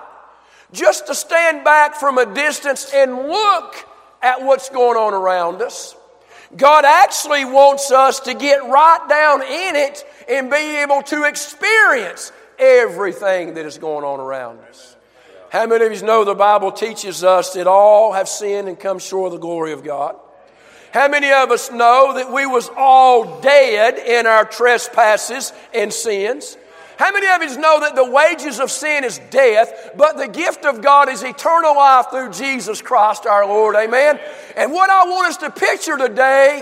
just 0.72 1.08
to 1.08 1.16
stand 1.16 1.64
back 1.64 1.96
from 1.96 2.18
a 2.18 2.26
distance 2.34 2.92
and 2.94 3.16
look 3.16 3.76
at 4.22 4.44
what's 4.44 4.70
going 4.70 4.98
on 4.98 5.14
around 5.14 5.62
us. 5.62 5.96
God 6.56 6.84
actually 6.84 7.46
wants 7.46 7.92
us 7.92 8.20
to 8.22 8.34
get 8.34 8.64
right 8.64 9.06
down 9.08 9.42
in 9.42 9.76
it 9.76 10.04
and 10.28 10.50
be 10.50 10.82
able 10.82 11.02
to 11.04 11.24
experience 11.24 12.32
everything 12.58 13.54
that 13.54 13.66
is 13.66 13.78
going 13.78 14.04
on 14.04 14.20
around 14.20 14.60
us. 14.62 14.96
How 15.52 15.66
many 15.66 15.86
of 15.86 15.94
you 15.94 16.06
know 16.06 16.26
the 16.26 16.36
Bible 16.36 16.72
teaches 16.72 17.24
us 17.24 17.54
that 17.54 17.66
all 17.66 18.14
have 18.14 18.28
sinned 18.28 18.68
and 18.68 18.80
come 18.80 19.00
short 19.00 19.28
of 19.28 19.34
the 19.34 19.40
glory 19.40 19.72
of 19.72 19.84
God? 19.84 20.16
How 20.92 21.08
many 21.08 21.32
of 21.32 21.52
us 21.52 21.72
know 21.72 22.14
that 22.16 22.32
we 22.32 22.46
was 22.46 22.70
all 22.76 23.42
dead 23.42 23.98
in 23.98 24.26
our 24.26 24.46
trespasses 24.46 25.54
and 25.74 25.94
sins? 25.94 26.58
How 26.98 27.12
many 27.14 27.28
of 27.28 27.42
you 27.42 27.62
know 27.62 27.80
that 27.80 27.96
the 27.96 28.10
wages 28.10 28.60
of 28.60 28.70
sin 28.70 29.06
is 29.06 29.22
death, 29.30 29.92
but 29.96 30.18
the 30.18 30.28
gift 30.28 30.66
of 30.66 30.82
God 30.82 31.08
is 31.08 31.24
eternal 31.24 31.76
life 31.76 32.08
through 32.12 32.32
Jesus 32.32 32.82
Christ 32.82 33.26
our 33.26 33.46
Lord? 33.46 33.76
Amen. 33.76 34.20
And 34.58 34.74
what 34.74 34.90
I 34.90 35.06
want 35.06 35.30
us 35.30 35.38
to 35.38 35.50
picture 35.50 35.98
today 35.98 36.62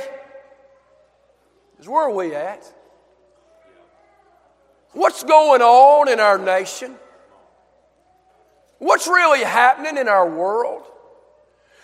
is 1.79 1.87
where 1.87 2.03
are 2.03 2.13
we 2.13 2.35
at? 2.35 2.71
What's 4.91 5.23
going 5.23 5.61
on 5.61 6.09
in 6.09 6.19
our 6.19 6.37
nation? 6.37 6.95
What's 8.79 9.07
really 9.07 9.43
happening 9.43 9.97
in 9.97 10.07
our 10.07 10.29
world? 10.29 10.83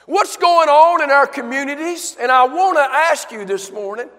What's 0.05 0.37
going 0.37 0.69
on 0.69 1.01
in 1.01 1.11
our 1.11 1.27
communities? 1.27 2.17
And 2.19 2.31
I 2.31 2.45
want 2.45 2.77
to 2.77 2.83
ask 2.83 3.31
you 3.31 3.45
this 3.45 3.71
morning 3.71 4.09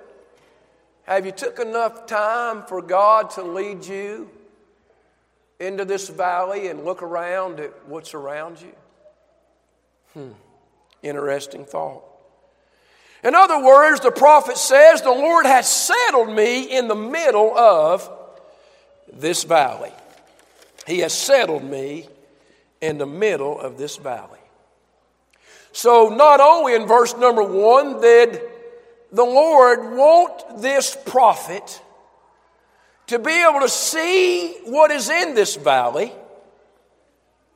have 1.04 1.26
you 1.26 1.32
took 1.32 1.58
enough 1.58 2.06
time 2.06 2.62
for 2.62 2.80
God 2.80 3.30
to 3.30 3.42
lead 3.42 3.84
you 3.84 4.30
into 5.60 5.84
this 5.84 6.08
valley 6.08 6.68
and 6.68 6.84
look 6.84 7.02
around 7.02 7.60
at 7.60 7.86
what's 7.86 8.14
around 8.14 8.60
you? 8.60 8.72
Hmm. 10.14 10.32
Interesting 11.02 11.66
thought. 11.66 12.04
In 13.22 13.34
other 13.34 13.62
words, 13.62 14.00
the 14.00 14.10
prophet 14.10 14.56
says, 14.56 15.02
The 15.02 15.10
Lord 15.10 15.44
has 15.44 15.68
settled 15.68 16.30
me 16.30 16.62
in 16.74 16.88
the 16.88 16.94
middle 16.94 17.56
of 17.56 18.10
this 19.12 19.44
valley. 19.44 19.92
He 20.86 21.00
has 21.00 21.12
settled 21.12 21.64
me 21.64 22.08
in 22.80 22.96
the 22.96 23.06
middle 23.06 23.60
of 23.60 23.76
this 23.76 23.96
valley. 23.96 24.38
So, 25.74 26.08
not 26.08 26.38
only 26.38 26.76
in 26.76 26.86
verse 26.86 27.16
number 27.16 27.42
one 27.42 28.00
did 28.00 28.40
the 29.10 29.24
Lord 29.24 29.96
want 29.96 30.62
this 30.62 30.96
prophet 31.04 31.82
to 33.08 33.18
be 33.18 33.32
able 33.32 33.58
to 33.58 33.68
see 33.68 34.54
what 34.66 34.92
is 34.92 35.10
in 35.10 35.34
this 35.34 35.56
valley, 35.56 36.12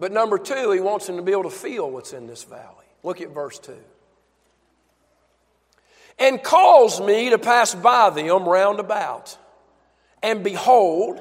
but 0.01 0.11
number 0.11 0.37
two, 0.37 0.73
he 0.73 0.81
wants 0.81 1.09
him 1.09 1.15
to 1.15 1.23
be 1.23 1.31
able 1.31 1.45
to 1.45 1.51
feel 1.51 1.89
what's 1.89 2.13
in 2.13 2.27
this 2.27 2.43
valley. 2.43 2.87
Look 3.05 3.21
at 3.21 3.31
verse 3.31 3.61
2. 3.61 3.73
And 6.19 6.43
calls 6.43 7.01
me 7.01 7.31
to 7.31 7.39
pass 7.39 7.73
by 7.73 8.11
them 8.11 8.49
round 8.49 8.81
about. 8.81 9.39
And 10.25 10.43
behold, 10.43 11.21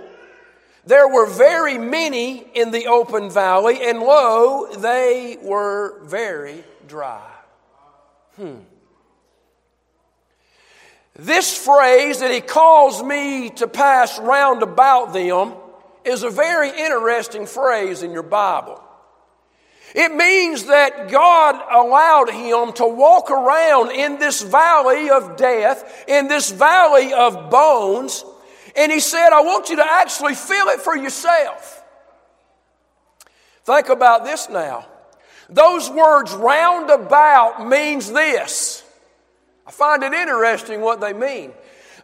there 0.88 1.08
were 1.08 1.28
very 1.28 1.78
many 1.78 2.40
in 2.56 2.72
the 2.72 2.88
open 2.88 3.30
valley, 3.30 3.88
and 3.88 4.00
lo, 4.00 4.68
they 4.78 5.38
were 5.44 6.00
very 6.06 6.64
dry. 6.88 7.30
Hmm. 8.36 8.60
This 11.16 11.58
phrase 11.58 12.20
that 12.20 12.32
he 12.32 12.42
calls 12.42 13.02
me 13.02 13.50
to 13.52 13.68
pass 13.68 14.20
round 14.20 14.62
about 14.62 15.14
them 15.14 15.54
is 16.06 16.24
a 16.24 16.30
very 16.30 16.70
interesting 16.70 17.48
phrase 17.48 18.04
in 18.04 18.12
your 18.12 18.24
Bible. 18.24 18.84
It 19.96 20.14
means 20.14 20.66
that 20.66 21.10
God 21.10 21.56
allowed 21.72 22.30
him 22.30 22.74
to 22.74 22.88
walk 22.88 23.32
around 23.32 23.92
in 23.92 24.20
this 24.20 24.42
valley 24.42 25.10
of 25.10 25.38
death, 25.38 26.06
in 26.08 26.28
this 26.28 26.52
valley 26.52 27.14
of 27.14 27.50
bones, 27.50 28.24
and 28.76 28.92
he 28.92 29.00
said, 29.00 29.30
I 29.30 29.42
want 29.42 29.70
you 29.70 29.78
to 29.78 29.92
actually 29.92 30.36
feel 30.36 30.68
it 30.68 30.82
for 30.82 30.96
yourself. 30.96 31.84
Think 33.64 33.90
about 33.90 34.24
this 34.24 34.50
now. 34.50 34.86
Those 35.50 35.90
words 35.90 36.34
roundabout 36.34 37.68
means 37.68 38.12
this. 38.12 38.84
I 39.66 39.72
find 39.72 40.04
it 40.04 40.14
interesting 40.14 40.82
what 40.82 41.02
they 41.02 41.14
mean. 41.14 41.52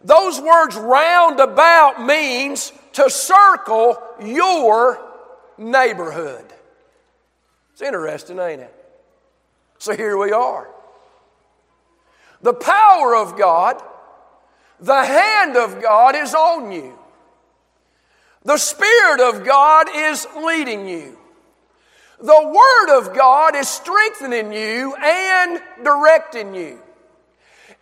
Those 0.02 0.40
words 0.40 0.76
roundabout 0.76 2.04
means 2.04 2.72
to 2.94 3.08
circle 3.08 3.96
your 4.22 5.00
neighborhood. 5.56 6.44
It's 7.72 7.82
interesting, 7.82 8.38
ain't 8.38 8.62
it? 8.62 8.74
So 9.78 9.96
here 9.96 10.16
we 10.16 10.32
are. 10.32 10.68
The 12.42 12.54
power 12.54 13.16
of 13.16 13.38
God 13.38 13.82
the 14.80 15.04
hand 15.04 15.56
of 15.56 15.82
God 15.82 16.14
is 16.14 16.34
on 16.34 16.72
you. 16.72 16.98
The 18.44 18.58
Spirit 18.58 19.20
of 19.20 19.44
God 19.44 19.86
is 19.90 20.26
leading 20.36 20.86
you. 20.86 21.18
The 22.20 22.52
Word 22.54 22.98
of 22.98 23.14
God 23.14 23.56
is 23.56 23.68
strengthening 23.68 24.52
you 24.52 24.94
and 24.94 25.60
directing 25.82 26.54
you. 26.54 26.78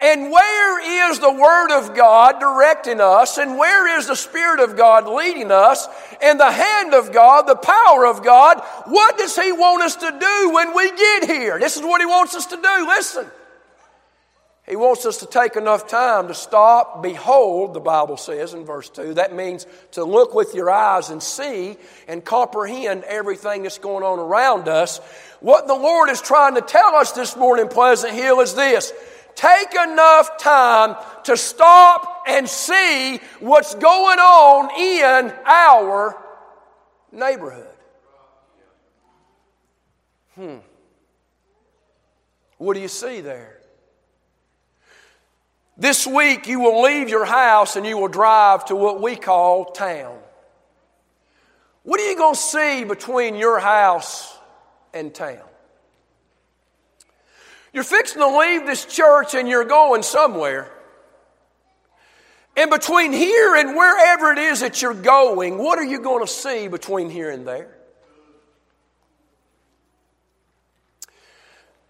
And 0.00 0.32
where 0.32 1.10
is 1.10 1.20
the 1.20 1.32
Word 1.32 1.70
of 1.78 1.94
God 1.94 2.40
directing 2.40 3.00
us? 3.00 3.38
And 3.38 3.56
where 3.56 3.98
is 3.98 4.08
the 4.08 4.16
Spirit 4.16 4.58
of 4.58 4.76
God 4.76 5.06
leading 5.06 5.52
us? 5.52 5.86
And 6.20 6.40
the 6.40 6.50
hand 6.50 6.92
of 6.92 7.12
God, 7.12 7.46
the 7.46 7.54
power 7.54 8.06
of 8.06 8.24
God, 8.24 8.60
what 8.86 9.16
does 9.16 9.36
He 9.36 9.52
want 9.52 9.82
us 9.84 9.94
to 9.96 10.10
do 10.10 10.50
when 10.52 10.74
we 10.74 10.90
get 10.90 11.24
here? 11.26 11.58
This 11.60 11.76
is 11.76 11.82
what 11.82 12.00
He 12.00 12.06
wants 12.06 12.34
us 12.34 12.46
to 12.46 12.56
do. 12.56 12.86
Listen. 12.88 13.26
He 14.68 14.76
wants 14.76 15.04
us 15.06 15.16
to 15.18 15.26
take 15.26 15.56
enough 15.56 15.88
time 15.88 16.28
to 16.28 16.34
stop, 16.34 17.02
behold, 17.02 17.74
the 17.74 17.80
Bible 17.80 18.16
says 18.16 18.54
in 18.54 18.64
verse 18.64 18.88
2. 18.90 19.14
That 19.14 19.34
means 19.34 19.66
to 19.92 20.04
look 20.04 20.34
with 20.34 20.54
your 20.54 20.70
eyes 20.70 21.10
and 21.10 21.20
see 21.20 21.76
and 22.06 22.24
comprehend 22.24 23.02
everything 23.04 23.64
that's 23.64 23.78
going 23.78 24.04
on 24.04 24.20
around 24.20 24.68
us. 24.68 24.98
What 25.40 25.66
the 25.66 25.74
Lord 25.74 26.10
is 26.10 26.22
trying 26.22 26.54
to 26.54 26.60
tell 26.60 26.94
us 26.94 27.10
this 27.10 27.36
morning, 27.36 27.66
Pleasant 27.66 28.14
Hill, 28.14 28.40
is 28.40 28.54
this 28.54 28.92
take 29.34 29.74
enough 29.74 30.38
time 30.38 30.94
to 31.24 31.36
stop 31.36 32.22
and 32.28 32.48
see 32.48 33.18
what's 33.40 33.74
going 33.74 34.18
on 34.18 34.70
in 34.78 35.34
our 35.44 36.22
neighborhood. 37.10 37.66
Hmm. 40.36 40.58
What 42.58 42.74
do 42.74 42.80
you 42.80 42.88
see 42.88 43.22
there? 43.22 43.61
This 45.76 46.06
week, 46.06 46.46
you 46.46 46.60
will 46.60 46.82
leave 46.82 47.08
your 47.08 47.24
house 47.24 47.76
and 47.76 47.86
you 47.86 47.96
will 47.96 48.08
drive 48.08 48.66
to 48.66 48.76
what 48.76 49.00
we 49.00 49.16
call 49.16 49.66
town. 49.66 50.18
What 51.82 51.98
are 51.98 52.08
you 52.08 52.16
going 52.16 52.34
to 52.34 52.40
see 52.40 52.84
between 52.84 53.34
your 53.34 53.58
house 53.58 54.36
and 54.92 55.14
town? 55.14 55.40
You're 57.72 57.84
fixing 57.84 58.20
to 58.20 58.38
leave 58.38 58.66
this 58.66 58.84
church 58.84 59.34
and 59.34 59.48
you're 59.48 59.64
going 59.64 60.02
somewhere. 60.02 60.70
And 62.54 62.70
between 62.70 63.12
here 63.12 63.56
and 63.56 63.74
wherever 63.74 64.30
it 64.30 64.38
is 64.38 64.60
that 64.60 64.82
you're 64.82 64.92
going, 64.92 65.56
what 65.56 65.78
are 65.78 65.84
you 65.84 66.00
going 66.00 66.24
to 66.24 66.30
see 66.30 66.68
between 66.68 67.08
here 67.08 67.30
and 67.30 67.48
there? 67.48 67.74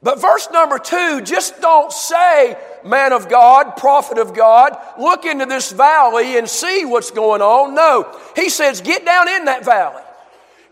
But 0.03 0.21
verse 0.21 0.49
number 0.53 0.79
two, 0.79 1.21
just 1.21 1.61
don't 1.61 1.93
say, 1.93 2.57
man 2.85 3.13
of 3.13 3.29
God, 3.29 3.77
prophet 3.77 4.19
of 4.19 4.35
God, 4.35 4.77
look 4.99 5.25
into 5.25 5.47
this 5.47 5.71
valley 5.71 6.37
and 6.37 6.49
see 6.49 6.85
what's 6.85 7.13
going 7.13 7.41
on. 7.41 7.75
No. 7.75 8.19
He 8.35 8.49
says, 8.49 8.81
get 8.81 9.05
down 9.05 9.29
in 9.29 9.45
that 9.45 9.65
valley. 9.65 10.03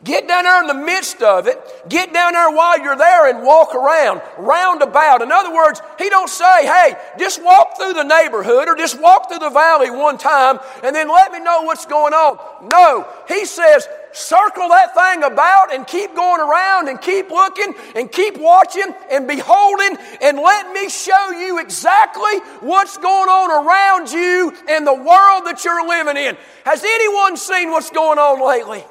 Get 0.03 0.27
down 0.27 0.45
there 0.45 0.63
in 0.63 0.67
the 0.67 0.87
midst 0.87 1.21
of 1.21 1.47
it. 1.47 1.61
Get 1.91 2.15
down 2.15 2.33
there 2.33 2.51
while 2.51 2.81
you're 2.81 2.97
there 2.97 3.29
and 3.29 3.45
walk 3.45 3.75
around, 3.75 4.23
round 4.39 4.81
about. 4.81 5.21
In 5.21 5.31
other 5.31 5.53
words, 5.53 5.83
he 5.99 6.09
don't 6.09 6.31
say, 6.31 6.65
hey, 6.65 6.95
just 7.19 7.43
walk 7.45 7.77
through 7.77 7.93
the 7.93 8.05
neighborhood 8.05 8.67
or 8.67 8.77
just 8.77 8.99
walk 8.99 9.29
through 9.29 9.41
the 9.41 9.51
valley 9.51 9.91
one 9.91 10.17
time 10.17 10.59
and 10.83 10.97
then 10.97 11.09
let 11.09 11.33
me 11.33 11.41
know 11.41 11.63
what's 11.63 11.85
going 11.85 12.15
on. 12.15 12.39
No. 12.67 13.07
He 13.29 13.45
says, 13.45 13.87
circle 14.13 14.69
that 14.69 14.95
thing 14.95 15.23
about 15.23 15.75
and 15.75 15.87
keep 15.87 16.15
going 16.15 16.41
around 16.41 16.89
and 16.89 16.99
keep 16.99 17.29
looking 17.29 17.75
and 17.95 18.11
keep 18.11 18.39
watching 18.39 18.95
and 19.11 19.29
beholding 19.29 19.99
and 20.23 20.39
let 20.39 20.73
me 20.73 20.89
show 20.89 21.31
you 21.33 21.61
exactly 21.61 22.39
what's 22.61 22.97
going 22.97 23.29
on 23.29 23.67
around 23.67 24.11
you 24.11 24.57
and 24.67 24.87
the 24.87 24.95
world 24.95 25.45
that 25.45 25.63
you're 25.63 25.87
living 25.87 26.17
in. 26.17 26.39
Has 26.65 26.83
anyone 26.83 27.37
seen 27.37 27.71
what's 27.71 27.91
going 27.91 28.19
on 28.19 28.43
lately? 28.43 28.83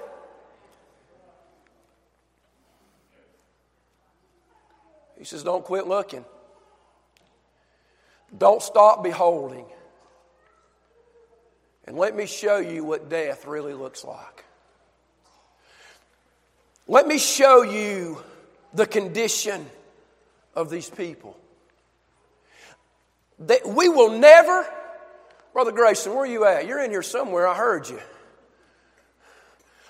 He 5.20 5.26
says, 5.26 5.44
Don't 5.44 5.64
quit 5.64 5.86
looking. 5.86 6.26
Don't 8.36 8.64
stop 8.64 9.04
beholding. 9.04 9.66
And 11.86 11.98
let 11.98 12.16
me 12.16 12.26
show 12.26 12.58
you 12.58 12.84
what 12.84 13.10
death 13.10 13.46
really 13.46 13.74
looks 13.74 14.04
like. 14.04 14.46
Let 16.88 17.06
me 17.08 17.18
show 17.18 17.62
you 17.64 18.24
the 18.74 18.86
condition 18.86 19.66
of 20.56 20.70
these 20.70 20.90
people. 20.90 21.36
That 23.40 23.68
we 23.68 23.90
will 23.90 24.18
never, 24.18 24.66
Brother 25.54 25.72
Grayson, 25.72 26.14
where 26.14 26.24
are 26.24 26.28
you 26.28 26.46
at? 26.46 26.68
You're 26.68 26.84
in 26.84 26.92
here 26.92 27.04
somewhere. 27.04 27.48
I 27.48 27.56
heard 27.56 27.90
you. 27.90 28.00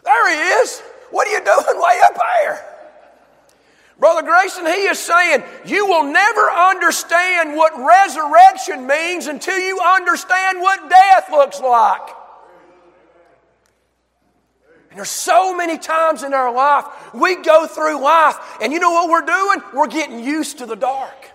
There 0.03 0.29
he 0.31 0.62
is. 0.62 0.79
What 1.12 1.27
are 1.27 1.31
you 1.31 1.43
doing 1.43 1.81
way 1.81 2.00
up 2.05 2.15
there? 2.15 2.78
Brother 3.99 4.21
Grayson, 4.21 4.65
he 4.65 4.83
is 4.87 4.97
saying 4.97 5.43
you 5.65 5.85
will 5.85 6.05
never 6.05 6.49
understand 6.49 7.55
what 7.55 7.73
resurrection 7.77 8.87
means 8.87 9.27
until 9.27 9.59
you 9.59 9.79
understand 9.81 10.61
what 10.61 10.89
death 10.89 11.29
looks 11.29 11.59
like. 11.59 12.15
And 14.89 14.97
there's 14.97 15.09
so 15.09 15.55
many 15.55 15.77
times 15.77 16.23
in 16.23 16.33
our 16.33 16.53
life 16.53 17.13
we 17.13 17.35
go 17.43 17.67
through 17.67 18.01
life, 18.01 18.37
and 18.61 18.71
you 18.71 18.79
know 18.79 18.91
what 18.91 19.09
we're 19.09 19.25
doing? 19.25 19.61
We're 19.73 19.87
getting 19.87 20.23
used 20.23 20.59
to 20.59 20.65
the 20.65 20.75
dark. 20.75 21.28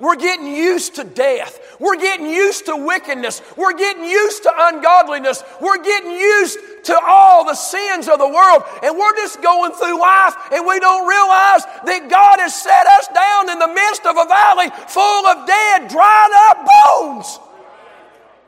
We're 0.00 0.16
getting 0.16 0.46
used 0.46 0.94
to 0.96 1.04
death. 1.04 1.76
We're 1.80 1.96
getting 1.96 2.26
used 2.26 2.66
to 2.66 2.76
wickedness. 2.76 3.42
We're 3.56 3.76
getting 3.76 4.04
used 4.04 4.44
to 4.44 4.52
ungodliness. 4.56 5.42
We're 5.60 5.82
getting 5.82 6.12
used 6.12 6.58
to 6.84 6.98
all 7.04 7.44
the 7.44 7.54
sins 7.54 8.06
of 8.06 8.18
the 8.18 8.28
world. 8.28 8.62
And 8.82 8.96
we're 8.96 9.16
just 9.16 9.42
going 9.42 9.72
through 9.72 10.00
life 10.00 10.34
and 10.52 10.66
we 10.66 10.78
don't 10.78 11.08
realize 11.08 11.64
that 11.84 12.06
God 12.08 12.38
has 12.38 12.54
set 12.54 12.86
us 12.86 13.08
down 13.08 13.50
in 13.50 13.58
the 13.58 13.68
midst 13.68 14.06
of 14.06 14.16
a 14.16 14.24
valley 14.26 14.70
full 14.86 15.26
of 15.26 15.46
dead, 15.46 15.88
dried 15.88 16.50
up 16.50 16.66
bones. 16.66 17.38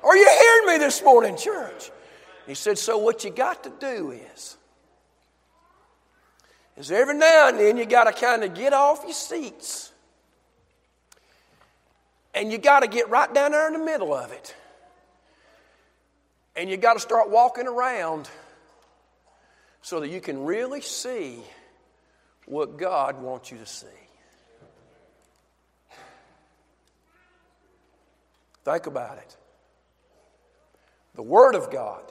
Are 0.05 0.17
you 0.17 0.29
hearing 0.29 0.79
me 0.79 0.85
this 0.85 1.03
morning, 1.03 1.37
church? 1.37 1.91
He 2.47 2.55
said, 2.55 2.79
So 2.79 2.99
what 2.99 3.25
you 3.25 3.31
got 3.31 3.65
to 3.65 3.73
do 3.81 4.13
is, 4.13 4.57
is 6.77 6.93
every 6.93 7.17
now 7.17 7.49
and 7.49 7.59
then 7.59 7.77
you 7.77 7.87
got 7.87 8.05
to 8.05 8.13
kind 8.13 8.45
of 8.45 8.55
get 8.55 8.73
off 8.73 9.03
your 9.05 9.13
seats 9.13 9.90
and 12.35 12.53
you 12.53 12.59
got 12.59 12.81
to 12.81 12.89
get 12.89 13.09
right 13.11 13.33
down 13.33 13.53
there 13.53 13.67
in 13.67 13.73
the 13.73 13.85
middle 13.85 14.15
of 14.15 14.33
it. 14.33 14.55
And 16.57 16.69
you 16.69 16.77
got 16.77 16.95
to 16.95 17.01
start 17.01 17.31
walking 17.31 17.67
around 17.67 18.29
so 19.83 20.01
that 20.01 20.09
you 20.09 20.21
can 20.21 20.45
really 20.45 20.81
see 20.81 21.39
what 22.47 22.77
God 22.77 23.23
wants 23.23 23.51
you 23.51 23.59
to 23.59 23.67
see. 23.67 23.87
Think 28.65 28.87
about 28.87 29.19
it. 29.19 29.37
The 31.15 31.23
Word 31.23 31.55
of 31.55 31.71
God, 31.71 32.03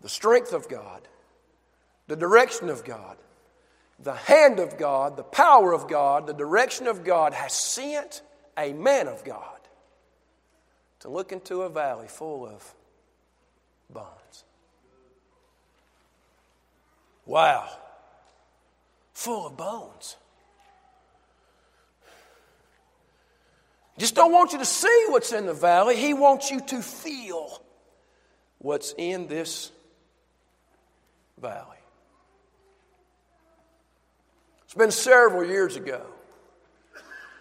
the 0.00 0.08
strength 0.08 0.52
of 0.52 0.68
God, 0.68 1.02
the 2.06 2.16
direction 2.16 2.68
of 2.68 2.84
God, 2.84 3.16
the 3.98 4.14
hand 4.14 4.58
of 4.58 4.78
God, 4.78 5.16
the 5.16 5.22
power 5.22 5.72
of 5.72 5.88
God, 5.88 6.26
the 6.26 6.34
direction 6.34 6.86
of 6.86 7.04
God 7.04 7.32
has 7.32 7.52
sent 7.52 8.22
a 8.58 8.72
man 8.72 9.08
of 9.08 9.24
God 9.24 9.42
to 11.00 11.08
look 11.08 11.32
into 11.32 11.62
a 11.62 11.68
valley 11.68 12.08
full 12.08 12.46
of 12.46 12.74
bones. 13.90 14.44
Wow. 17.26 17.68
Full 19.12 19.46
of 19.46 19.56
bones. 19.56 20.16
Just 23.96 24.14
don't 24.14 24.32
want 24.32 24.52
you 24.52 24.58
to 24.58 24.64
see 24.64 25.04
what's 25.08 25.32
in 25.32 25.46
the 25.46 25.54
valley. 25.54 25.96
He 25.96 26.14
wants 26.14 26.50
you 26.50 26.60
to 26.60 26.82
feel 26.82 27.62
what's 28.58 28.92
in 28.98 29.28
this 29.28 29.70
valley. 31.40 31.76
It's 34.74 34.78
been 34.80 34.90
several 34.90 35.44
years 35.44 35.76
ago. 35.76 36.02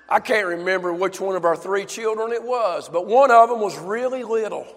I 0.08 0.20
can't 0.20 0.46
remember 0.46 0.94
which 0.94 1.20
one 1.20 1.36
of 1.36 1.46
our 1.46 1.56
three 1.56 1.86
children 1.86 2.32
it 2.32 2.44
was, 2.44 2.90
but 2.90 3.08
one 3.08 3.32
of 3.32 3.50
them 3.50 3.60
was 3.60 3.76
really 3.76 4.22
little. 4.22 4.68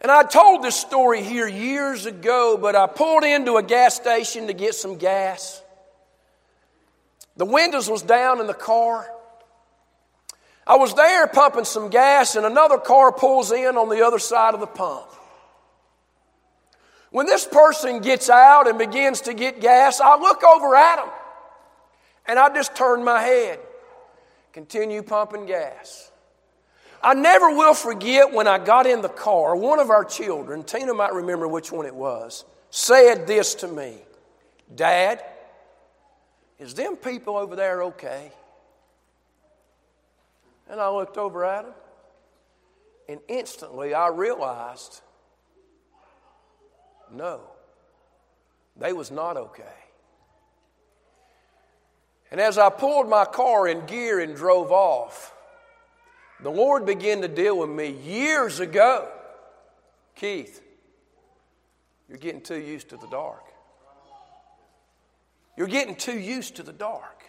And 0.00 0.08
I 0.08 0.22
told 0.22 0.62
this 0.62 0.76
story 0.76 1.24
here 1.24 1.48
years 1.48 2.06
ago, 2.06 2.56
but 2.56 2.76
I 2.76 2.86
pulled 2.86 3.24
into 3.24 3.56
a 3.56 3.62
gas 3.64 3.96
station 3.96 4.46
to 4.46 4.52
get 4.52 4.76
some 4.76 4.98
gas. 4.98 5.60
The 7.36 7.44
windows 7.44 7.90
was 7.90 8.02
down 8.02 8.38
in 8.38 8.46
the 8.46 8.54
car. 8.54 9.04
I 10.64 10.76
was 10.76 10.94
there 10.94 11.26
pumping 11.26 11.64
some 11.64 11.88
gas, 11.90 12.36
and 12.36 12.46
another 12.46 12.78
car 12.78 13.10
pulls 13.10 13.50
in 13.50 13.76
on 13.76 13.88
the 13.88 14.06
other 14.06 14.20
side 14.20 14.54
of 14.54 14.60
the 14.60 14.68
pump. 14.68 15.08
When 17.10 17.26
this 17.26 17.46
person 17.46 18.00
gets 18.00 18.28
out 18.28 18.68
and 18.68 18.78
begins 18.78 19.22
to 19.22 19.34
get 19.34 19.60
gas, 19.60 20.00
I 20.00 20.18
look 20.18 20.44
over 20.44 20.76
at 20.76 20.98
him 20.98 21.10
and 22.26 22.38
I 22.38 22.52
just 22.54 22.76
turn 22.76 23.02
my 23.02 23.20
head, 23.22 23.58
continue 24.52 25.02
pumping 25.02 25.46
gas. 25.46 26.10
I 27.02 27.14
never 27.14 27.50
will 27.50 27.74
forget 27.74 28.32
when 28.32 28.46
I 28.46 28.58
got 28.58 28.86
in 28.86 29.00
the 29.00 29.08
car, 29.08 29.56
one 29.56 29.78
of 29.78 29.88
our 29.88 30.04
children, 30.04 30.64
Tina 30.64 30.92
might 30.92 31.14
remember 31.14 31.48
which 31.48 31.72
one 31.72 31.86
it 31.86 31.94
was, 31.94 32.44
said 32.70 33.26
this 33.26 33.54
to 33.56 33.68
me 33.68 33.98
Dad, 34.74 35.24
is 36.58 36.74
them 36.74 36.96
people 36.96 37.36
over 37.36 37.56
there 37.56 37.84
okay? 37.84 38.32
And 40.68 40.80
I 40.80 40.90
looked 40.90 41.16
over 41.16 41.44
at 41.44 41.64
him, 41.64 41.72
and 43.08 43.20
instantly 43.28 43.94
I 43.94 44.08
realized 44.08 45.00
no, 47.12 47.40
they 48.76 48.92
was 48.92 49.10
not 49.10 49.36
okay. 49.36 49.64
And 52.30 52.40
as 52.40 52.58
I 52.58 52.68
pulled 52.68 53.08
my 53.08 53.24
car 53.24 53.66
in 53.66 53.86
gear 53.86 54.20
and 54.20 54.36
drove 54.36 54.70
off, 54.70 55.34
the 56.40 56.50
Lord 56.50 56.86
began 56.86 57.22
to 57.22 57.28
deal 57.28 57.58
with 57.58 57.70
me 57.70 57.90
years 57.90 58.60
ago. 58.60 59.08
Keith, 60.14 60.62
you're 62.08 62.18
getting 62.18 62.40
too 62.40 62.58
used 62.58 62.90
to 62.90 62.96
the 62.96 63.06
dark. 63.08 63.44
You're 65.56 65.66
getting 65.66 65.96
too 65.96 66.18
used 66.18 66.56
to 66.56 66.62
the 66.62 66.72
dark. 66.72 67.24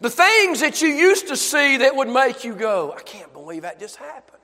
The 0.00 0.10
things 0.10 0.60
that 0.60 0.82
you 0.82 0.88
used 0.88 1.28
to 1.28 1.36
see 1.36 1.78
that 1.78 1.96
would 1.96 2.08
make 2.08 2.44
you 2.44 2.54
go, 2.54 2.92
I 2.92 3.00
can't 3.00 3.32
believe 3.32 3.62
that 3.62 3.78
just 3.78 3.96
happened. 3.96 4.42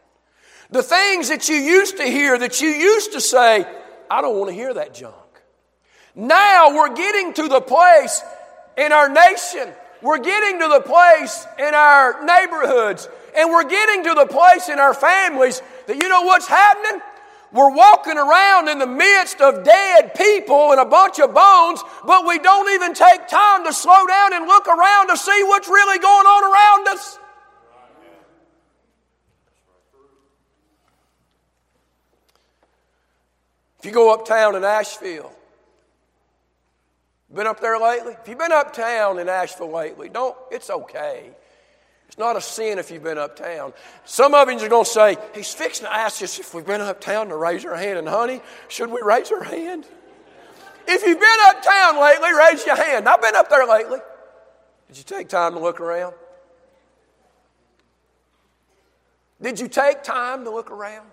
The 0.71 0.83
things 0.83 1.29
that 1.29 1.49
you 1.49 1.57
used 1.57 1.97
to 1.97 2.05
hear 2.05 2.38
that 2.38 2.61
you 2.61 2.69
used 2.69 3.12
to 3.12 3.21
say, 3.21 3.66
I 4.11 4.20
don't 4.20 4.37
want 4.37 4.51
to 4.51 4.55
hear 4.55 4.75
that 4.75 4.92
junk. 4.92 5.14
Now 6.16 6.75
we're 6.75 6.94
getting 6.94 7.33
to 7.35 7.49
the 7.49 7.61
place 7.61 8.23
in 8.77 8.92
our 8.92 9.09
nation, 9.09 9.73
we're 10.03 10.18
getting 10.18 10.59
to 10.59 10.68
the 10.68 10.81
place 10.81 11.46
in 11.59 11.73
our 11.75 12.25
neighborhoods, 12.25 13.09
and 13.37 13.49
we're 13.51 13.68
getting 13.68 14.03
to 14.05 14.14
the 14.14 14.27
place 14.27 14.68
in 14.68 14.81
our 14.81 14.94
families 14.94 15.62
that 15.87 15.96
you 15.96 16.09
know 16.09 16.23
what's 16.23 16.49
happening? 16.49 17.01
We're 17.53 17.75
walking 17.75 18.16
around 18.16 18.68
in 18.68 18.79
the 18.79 18.87
midst 18.87 19.40
of 19.40 19.64
dead 19.64 20.14
people 20.14 20.73
and 20.73 20.81
a 20.81 20.85
bunch 20.85 21.18
of 21.18 21.35
bones, 21.35 21.83
but 22.07 22.27
we 22.27 22.38
don't 22.38 22.73
even 22.75 22.94
take 22.94 23.29
time 23.29 23.64
to 23.64 23.73
slow 23.73 24.07
down 24.07 24.35
and 24.35 24.46
look 24.46 24.66
around 24.66 25.09
to 25.09 25.16
see 25.16 25.42
what's 25.44 25.68
really 25.68 25.99
going 25.99 26.27
on 26.27 26.44
around 26.44 26.96
us. 26.96 27.18
If 33.81 33.87
you 33.87 33.93
go 33.93 34.12
uptown 34.12 34.57
in 34.57 34.62
Asheville, 34.62 35.33
been 37.35 37.47
up 37.47 37.61
there 37.61 37.79
lately? 37.79 38.12
If 38.12 38.29
you've 38.29 38.38
been 38.38 38.53
uptown 38.53 39.19
in 39.19 39.27
Asheville 39.27 39.73
lately, 39.73 40.11
don't, 40.11 40.37
it's 40.51 40.69
okay. 40.69 41.31
It's 42.07 42.19
not 42.19 42.37
a 42.37 42.43
sin 42.43 42.79
if 42.79 42.90
you've 42.90 43.03
been 43.03 43.16
uptown. 43.16 43.73
Some 44.05 44.35
of 44.35 44.51
you 44.51 44.59
are 44.59 44.69
going 44.69 44.85
to 44.85 44.90
say, 44.90 45.16
He's 45.35 45.55
fixing 45.55 45.87
to 45.87 45.95
ask 45.95 46.21
us 46.23 46.38
if 46.38 46.53
we've 46.53 46.66
been 46.66 46.83
uptown 46.83 47.29
to 47.29 47.37
raise 47.37 47.64
our 47.64 47.75
hand. 47.75 47.99
And 47.99 48.07
honey, 48.07 48.43
should 48.69 48.90
we 48.90 49.01
raise 49.01 49.33
our 49.33 49.45
hand? 49.45 49.87
If 50.87 51.03
you've 51.03 51.19
been 51.19 51.38
uptown 51.47 51.99
lately, 52.03 52.35
raise 52.35 52.66
your 52.66 52.77
hand. 52.77 53.09
I've 53.09 53.23
been 53.23 53.37
up 53.37 53.49
there 53.49 53.66
lately. 53.66 54.01
Did 54.88 54.99
you 54.99 55.05
take 55.05 55.31
time 55.31 55.55
to 55.55 55.59
look 55.59 55.81
around? 55.81 56.14
Did 59.40 59.59
you 59.59 59.69
take 59.69 60.03
time 60.03 60.45
to 60.45 60.51
look 60.51 60.71
around? 60.71 61.09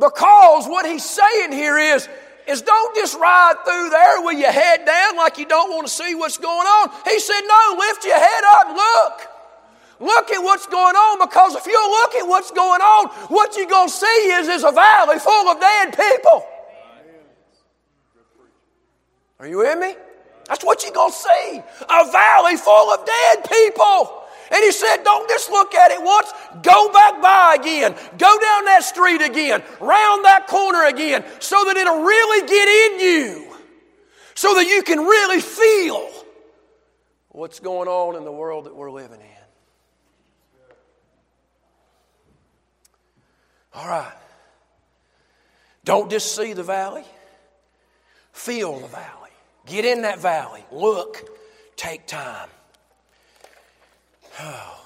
Because 0.00 0.66
what 0.66 0.86
he's 0.86 1.04
saying 1.04 1.52
here 1.52 1.76
is, 1.76 2.08
is 2.48 2.62
don't 2.62 2.94
just 2.96 3.18
ride 3.18 3.54
through 3.64 3.90
there 3.90 4.22
with 4.22 4.38
your 4.38 4.50
head 4.50 4.86
down 4.86 5.16
like 5.16 5.36
you 5.36 5.44
don't 5.44 5.70
want 5.70 5.86
to 5.86 5.92
see 5.92 6.14
what's 6.14 6.38
going 6.38 6.66
on. 6.66 6.90
He 7.04 7.20
said, 7.20 7.40
no, 7.42 7.76
lift 7.78 8.04
your 8.04 8.18
head 8.18 8.44
up 8.48 8.68
look. 8.74 9.28
Look 10.00 10.30
at 10.30 10.42
what's 10.42 10.66
going 10.66 10.96
on 10.96 11.28
because 11.28 11.54
if 11.54 11.66
you 11.66 11.90
look 11.90 12.14
at 12.14 12.26
what's 12.26 12.50
going 12.50 12.80
on, 12.80 13.08
what 13.28 13.54
you're 13.56 13.66
going 13.66 13.88
to 13.88 13.94
see 13.94 14.06
is, 14.06 14.48
is 14.48 14.64
a 14.64 14.72
valley 14.72 15.18
full 15.18 15.48
of 15.48 15.60
dead 15.60 15.90
people. 15.90 16.46
Are 19.38 19.46
you 19.46 19.58
with 19.58 19.78
me? 19.78 19.94
That's 20.46 20.64
what 20.64 20.82
you're 20.82 20.92
going 20.92 21.12
to 21.12 21.16
see 21.16 21.62
a 21.82 22.10
valley 22.10 22.56
full 22.56 22.90
of 22.90 23.04
dead 23.04 23.48
people. 23.50 24.19
And 24.50 24.64
he 24.64 24.72
said, 24.72 25.04
Don't 25.04 25.28
just 25.28 25.50
look 25.50 25.74
at 25.74 25.92
it 25.92 26.02
once, 26.02 26.32
go 26.62 26.92
back 26.92 27.22
by 27.22 27.56
again, 27.60 27.94
go 28.18 28.38
down 28.40 28.64
that 28.64 28.82
street 28.82 29.22
again, 29.22 29.62
round 29.80 30.24
that 30.24 30.46
corner 30.48 30.84
again, 30.86 31.24
so 31.38 31.64
that 31.66 31.76
it'll 31.76 32.02
really 32.02 32.46
get 32.48 32.68
in 32.68 33.00
you, 33.00 33.56
so 34.34 34.54
that 34.54 34.66
you 34.66 34.82
can 34.82 34.98
really 34.98 35.40
feel 35.40 36.10
what's 37.28 37.60
going 37.60 37.88
on 37.88 38.16
in 38.16 38.24
the 38.24 38.32
world 38.32 38.64
that 38.66 38.74
we're 38.74 38.90
living 38.90 39.20
in. 39.20 39.26
All 43.72 43.86
right. 43.86 44.12
Don't 45.84 46.10
just 46.10 46.34
see 46.34 46.52
the 46.52 46.64
valley, 46.64 47.04
feel 48.32 48.80
the 48.80 48.88
valley. 48.88 49.30
Get 49.66 49.84
in 49.84 50.02
that 50.02 50.18
valley, 50.18 50.64
look, 50.72 51.22
take 51.76 52.06
time. 52.06 52.48
Oh. 54.42 54.80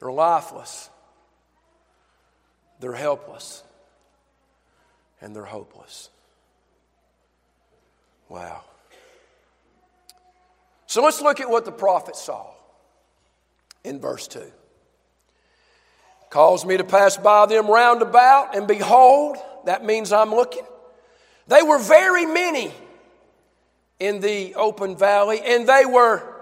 They're 0.00 0.12
lifeless, 0.12 0.90
they're 2.78 2.92
helpless, 2.92 3.64
and 5.20 5.34
they're 5.34 5.44
hopeless. 5.44 6.08
Wow. 8.28 8.62
So 10.86 11.02
let's 11.02 11.20
look 11.20 11.40
at 11.40 11.50
what 11.50 11.64
the 11.64 11.72
prophet 11.72 12.14
saw 12.14 12.46
in 13.82 14.00
verse 14.00 14.28
2. 14.28 14.40
Caused 16.30 16.66
me 16.66 16.76
to 16.76 16.84
pass 16.84 17.16
by 17.16 17.46
them 17.46 17.66
round 17.66 18.02
about, 18.02 18.56
and 18.56 18.68
behold, 18.68 19.36
that 19.64 19.84
means 19.84 20.12
I'm 20.12 20.30
looking. 20.30 20.64
They 21.48 21.62
were 21.62 21.78
very 21.78 22.26
many 22.26 22.70
in 23.98 24.20
the 24.20 24.54
open 24.54 24.96
valley, 24.96 25.40
and 25.44 25.68
they 25.68 25.84
were 25.84 26.37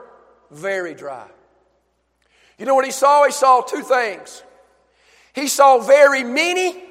very 0.51 0.95
dry. 0.95 1.27
You 2.59 2.67
know 2.67 2.75
what 2.75 2.85
he 2.85 2.91
saw? 2.91 3.25
He 3.25 3.33
saw 3.33 3.61
two 3.61 3.83
things. 3.83 4.43
He 5.35 5.49
saw 5.49 5.79
very 5.79 6.25
many, 6.25 6.83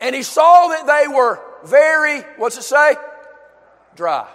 and 0.00 0.14
he 0.14 0.22
saw 0.22 0.68
that 0.68 0.86
they 0.86 1.08
were 1.08 1.40
very, 1.64 2.20
what's 2.36 2.56
it 2.56 2.62
say? 2.62 2.94
Dry. 3.96 4.28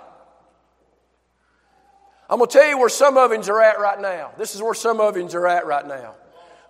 I'm 2.30 2.40
going 2.40 2.50
to 2.50 2.58
tell 2.58 2.68
you 2.68 2.78
where 2.78 2.90
some 2.90 3.18
of 3.18 3.32
are 3.32 3.62
at 3.62 3.80
right 3.80 4.02
now. 4.02 4.32
This 4.38 4.56
is 4.56 4.62
where 4.62 4.74
some 4.74 5.00
of 5.00 5.16
are 5.16 5.48
at 5.48 5.66
right 5.66 5.88
now. 5.88 6.16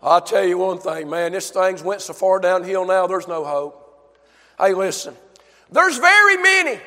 I'll 0.04 0.22
tell 0.22 0.46
you 0.46 0.60
one 0.60 0.78
thing, 0.78 1.10
man, 1.10 1.32
this 1.32 1.50
thing's 1.50 1.82
went 1.82 2.02
so 2.02 2.14
far 2.14 2.40
downhill 2.40 2.86
now, 2.86 3.08
there's 3.08 3.28
no 3.28 3.44
hope. 3.44 3.82
Hey, 4.60 4.74
listen, 4.74 5.16
there's 5.72 5.98
very 5.98 6.38
many, 6.38 6.80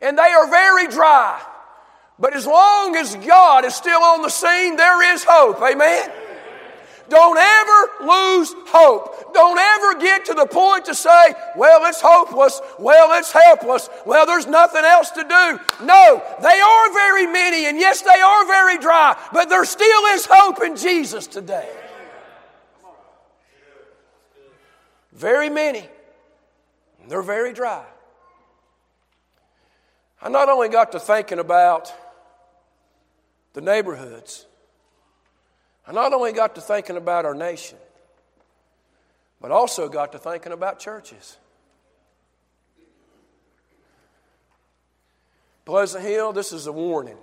and 0.00 0.16
they 0.16 0.22
are 0.22 0.48
very 0.48 0.86
dry. 0.86 1.42
But 2.20 2.36
as 2.36 2.46
long 2.46 2.96
as 2.96 3.16
God 3.16 3.64
is 3.64 3.74
still 3.74 4.02
on 4.02 4.20
the 4.20 4.28
scene, 4.28 4.76
there 4.76 5.14
is 5.14 5.24
hope. 5.26 5.60
Amen? 5.62 6.10
Don't 7.08 7.38
ever 7.38 8.06
lose 8.06 8.54
hope. 8.68 9.34
Don't 9.34 9.58
ever 9.58 10.00
get 10.00 10.26
to 10.26 10.34
the 10.34 10.46
point 10.46 10.84
to 10.84 10.94
say, 10.94 11.34
well, 11.56 11.84
it's 11.86 12.00
hopeless. 12.00 12.60
Well, 12.78 13.18
it's 13.18 13.32
helpless. 13.32 13.88
Well, 14.06 14.26
there's 14.26 14.46
nothing 14.46 14.84
else 14.84 15.10
to 15.10 15.22
do. 15.22 15.84
No, 15.84 16.22
they 16.40 16.60
are 16.60 16.92
very 16.92 17.26
many, 17.26 17.66
and 17.66 17.78
yes, 17.78 18.02
they 18.02 18.20
are 18.20 18.46
very 18.46 18.78
dry, 18.78 19.16
but 19.32 19.48
there 19.48 19.64
still 19.64 20.04
is 20.14 20.26
hope 20.30 20.62
in 20.62 20.76
Jesus 20.76 21.26
today. 21.26 21.68
Very 25.12 25.50
many. 25.50 25.88
They're 27.08 27.22
very 27.22 27.52
dry. 27.52 27.84
I 30.22 30.28
not 30.28 30.48
only 30.48 30.68
got 30.68 30.92
to 30.92 31.00
thinking 31.00 31.38
about 31.38 31.92
the 33.52 33.60
neighborhoods. 33.60 34.46
I 35.86 35.92
not 35.92 36.12
only 36.12 36.32
got 36.32 36.54
to 36.54 36.60
thinking 36.60 36.96
about 36.96 37.24
our 37.24 37.34
nation, 37.34 37.78
but 39.40 39.50
also 39.50 39.88
got 39.88 40.12
to 40.12 40.18
thinking 40.18 40.52
about 40.52 40.78
churches. 40.78 41.36
Pleasant 45.64 46.04
Hill, 46.04 46.32
this 46.32 46.52
is 46.52 46.66
a 46.66 46.72
warning. 46.72 47.16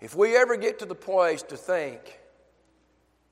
If 0.00 0.14
we 0.14 0.36
ever 0.36 0.56
get 0.56 0.78
to 0.80 0.86
the 0.86 0.94
place 0.94 1.42
to 1.44 1.56
think 1.56 2.18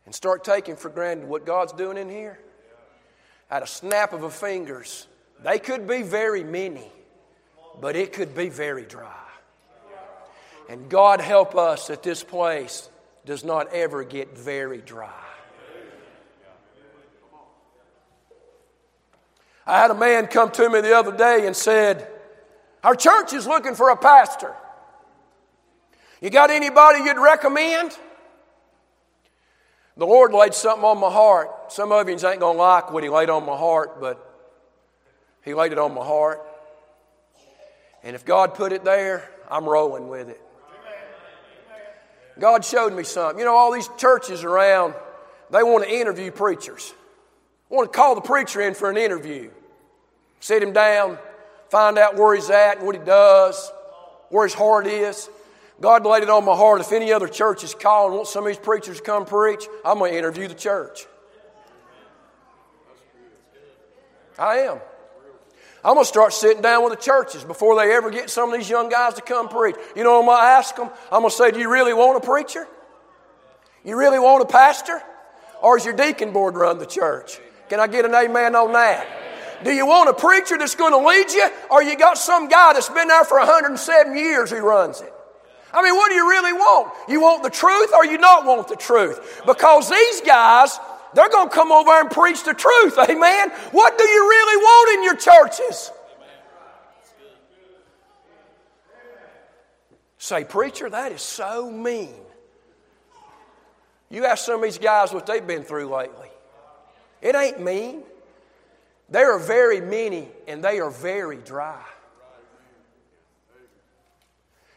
and 0.04 0.14
start 0.14 0.44
taking 0.44 0.76
for 0.76 0.88
granted 0.88 1.28
what 1.28 1.46
God's 1.46 1.72
doing 1.72 1.96
in 1.96 2.08
here, 2.08 2.38
at 3.50 3.62
a 3.62 3.66
snap 3.66 4.12
of 4.12 4.22
a 4.22 4.30
fingers, 4.30 5.06
they 5.42 5.58
could 5.58 5.86
be 5.86 6.02
very 6.02 6.44
many, 6.44 6.90
but 7.80 7.96
it 7.96 8.12
could 8.12 8.34
be 8.34 8.48
very 8.48 8.84
dry. 8.84 9.27
And 10.68 10.90
God 10.90 11.20
help 11.20 11.56
us 11.56 11.86
that 11.86 12.02
this 12.02 12.22
place 12.22 12.88
does 13.24 13.42
not 13.42 13.72
ever 13.72 14.04
get 14.04 14.36
very 14.36 14.78
dry. 14.78 15.10
I 19.66 19.78
had 19.80 19.90
a 19.90 19.94
man 19.94 20.26
come 20.28 20.50
to 20.52 20.68
me 20.70 20.80
the 20.80 20.96
other 20.96 21.14
day 21.14 21.46
and 21.46 21.54
said, 21.54 22.08
Our 22.82 22.94
church 22.94 23.32
is 23.32 23.46
looking 23.46 23.74
for 23.74 23.90
a 23.90 23.96
pastor. 23.96 24.54
You 26.20 26.30
got 26.30 26.50
anybody 26.50 27.00
you'd 27.04 27.18
recommend? 27.18 27.96
The 29.96 30.06
Lord 30.06 30.32
laid 30.32 30.54
something 30.54 30.84
on 30.84 30.98
my 30.98 31.10
heart. 31.10 31.72
Some 31.72 31.92
of 31.92 32.08
you 32.08 32.14
ain't 32.14 32.22
going 32.22 32.40
to 32.40 32.62
like 32.62 32.90
what 32.92 33.02
He 33.02 33.10
laid 33.10 33.28
on 33.28 33.44
my 33.44 33.56
heart, 33.56 34.00
but 34.00 34.24
He 35.44 35.54
laid 35.54 35.72
it 35.72 35.78
on 35.78 35.94
my 35.94 36.04
heart. 36.04 36.40
And 38.02 38.14
if 38.16 38.24
God 38.24 38.54
put 38.54 38.72
it 38.72 38.84
there, 38.84 39.28
I'm 39.50 39.66
rolling 39.66 40.08
with 40.08 40.28
it. 40.28 40.40
God 42.40 42.64
showed 42.64 42.92
me 42.92 43.02
something. 43.02 43.38
You 43.38 43.44
know, 43.44 43.56
all 43.56 43.72
these 43.72 43.88
churches 43.96 44.44
around, 44.44 44.94
they 45.50 45.62
want 45.62 45.84
to 45.84 45.90
interview 45.90 46.30
preachers. 46.30 46.92
want 47.68 47.92
to 47.92 47.96
call 47.96 48.14
the 48.14 48.20
preacher 48.20 48.60
in 48.60 48.74
for 48.74 48.90
an 48.90 48.96
interview. 48.96 49.50
Sit 50.40 50.62
him 50.62 50.72
down, 50.72 51.18
find 51.70 51.98
out 51.98 52.16
where 52.16 52.34
he's 52.34 52.50
at 52.50 52.78
and 52.78 52.86
what 52.86 52.94
he 52.94 53.04
does, 53.04 53.70
where 54.30 54.46
his 54.46 54.54
heart 54.54 54.86
is. 54.86 55.28
God 55.80 56.04
laid 56.06 56.22
it 56.22 56.30
on 56.30 56.44
my 56.44 56.56
heart. 56.56 56.80
If 56.80 56.92
any 56.92 57.12
other 57.12 57.28
church 57.28 57.62
is 57.62 57.74
calling, 57.74 58.14
want 58.14 58.28
some 58.28 58.44
of 58.44 58.48
these 58.48 58.58
preachers 58.58 58.98
to 58.98 59.02
come 59.02 59.24
preach, 59.24 59.66
I'm 59.84 59.98
going 59.98 60.12
to 60.12 60.18
interview 60.18 60.48
the 60.48 60.54
church. 60.54 61.06
I 64.38 64.58
am. 64.58 64.78
I'm 65.84 65.94
going 65.94 66.04
to 66.04 66.08
start 66.08 66.32
sitting 66.32 66.62
down 66.62 66.82
with 66.84 66.98
the 66.98 67.02
churches 67.02 67.44
before 67.44 67.76
they 67.76 67.94
ever 67.94 68.10
get 68.10 68.30
some 68.30 68.52
of 68.52 68.58
these 68.58 68.68
young 68.68 68.88
guys 68.88 69.14
to 69.14 69.22
come 69.22 69.48
preach. 69.48 69.76
You 69.94 70.02
know, 70.02 70.18
I'm 70.18 70.26
going 70.26 70.38
to 70.38 70.42
ask 70.42 70.74
them, 70.74 70.90
I'm 71.12 71.20
going 71.20 71.30
to 71.30 71.36
say, 71.36 71.50
Do 71.52 71.60
you 71.60 71.70
really 71.70 71.94
want 71.94 72.22
a 72.22 72.26
preacher? 72.26 72.66
You 73.84 73.96
really 73.96 74.18
want 74.18 74.42
a 74.42 74.46
pastor? 74.46 75.00
Or 75.62 75.76
is 75.76 75.84
your 75.84 75.94
deacon 75.94 76.32
board 76.32 76.56
run 76.56 76.78
the 76.78 76.86
church? 76.86 77.40
Can 77.68 77.80
I 77.80 77.86
get 77.86 78.04
an 78.04 78.14
amen 78.14 78.54
on 78.54 78.72
that? 78.72 79.06
Do 79.64 79.72
you 79.72 79.86
want 79.86 80.08
a 80.08 80.14
preacher 80.14 80.56
that's 80.56 80.74
going 80.74 80.92
to 80.92 81.06
lead 81.06 81.30
you? 81.32 81.48
Or 81.70 81.82
you 81.82 81.96
got 81.96 82.18
some 82.18 82.48
guy 82.48 82.72
that's 82.72 82.88
been 82.88 83.08
there 83.08 83.24
for 83.24 83.38
107 83.38 84.16
years 84.16 84.50
who 84.50 84.58
runs 84.58 85.00
it? 85.00 85.12
I 85.72 85.82
mean, 85.82 85.94
what 85.94 86.08
do 86.08 86.14
you 86.14 86.28
really 86.28 86.52
want? 86.52 86.92
You 87.08 87.20
want 87.20 87.42
the 87.42 87.50
truth 87.50 87.92
or 87.94 88.04
you 88.04 88.18
not 88.18 88.46
want 88.46 88.68
the 88.68 88.76
truth? 88.76 89.42
Because 89.46 89.90
these 89.90 90.20
guys, 90.22 90.78
they're 91.14 91.28
going 91.28 91.48
to 91.48 91.54
come 91.54 91.72
over 91.72 91.90
and 91.90 92.10
preach 92.10 92.44
the 92.44 92.54
truth. 92.54 92.98
Amen. 92.98 93.50
What 93.72 93.98
do 93.98 94.04
you 94.04 94.28
really 94.28 94.56
want 94.56 94.98
in 94.98 95.04
your 95.04 95.16
churches? 95.16 95.90
Say, 100.18 100.44
preacher, 100.44 100.90
that 100.90 101.12
is 101.12 101.22
so 101.22 101.70
mean. 101.70 102.14
You 104.10 104.24
ask 104.24 104.44
some 104.44 104.56
of 104.56 104.62
these 104.62 104.78
guys 104.78 105.12
what 105.12 105.26
they've 105.26 105.46
been 105.46 105.62
through 105.62 105.94
lately. 105.94 106.28
It 107.22 107.34
ain't 107.34 107.60
mean. 107.60 108.02
There 109.10 109.32
are 109.34 109.38
very 109.38 109.80
many, 109.80 110.28
and 110.46 110.62
they 110.62 110.80
are 110.80 110.90
very 110.90 111.36
dry. 111.36 111.82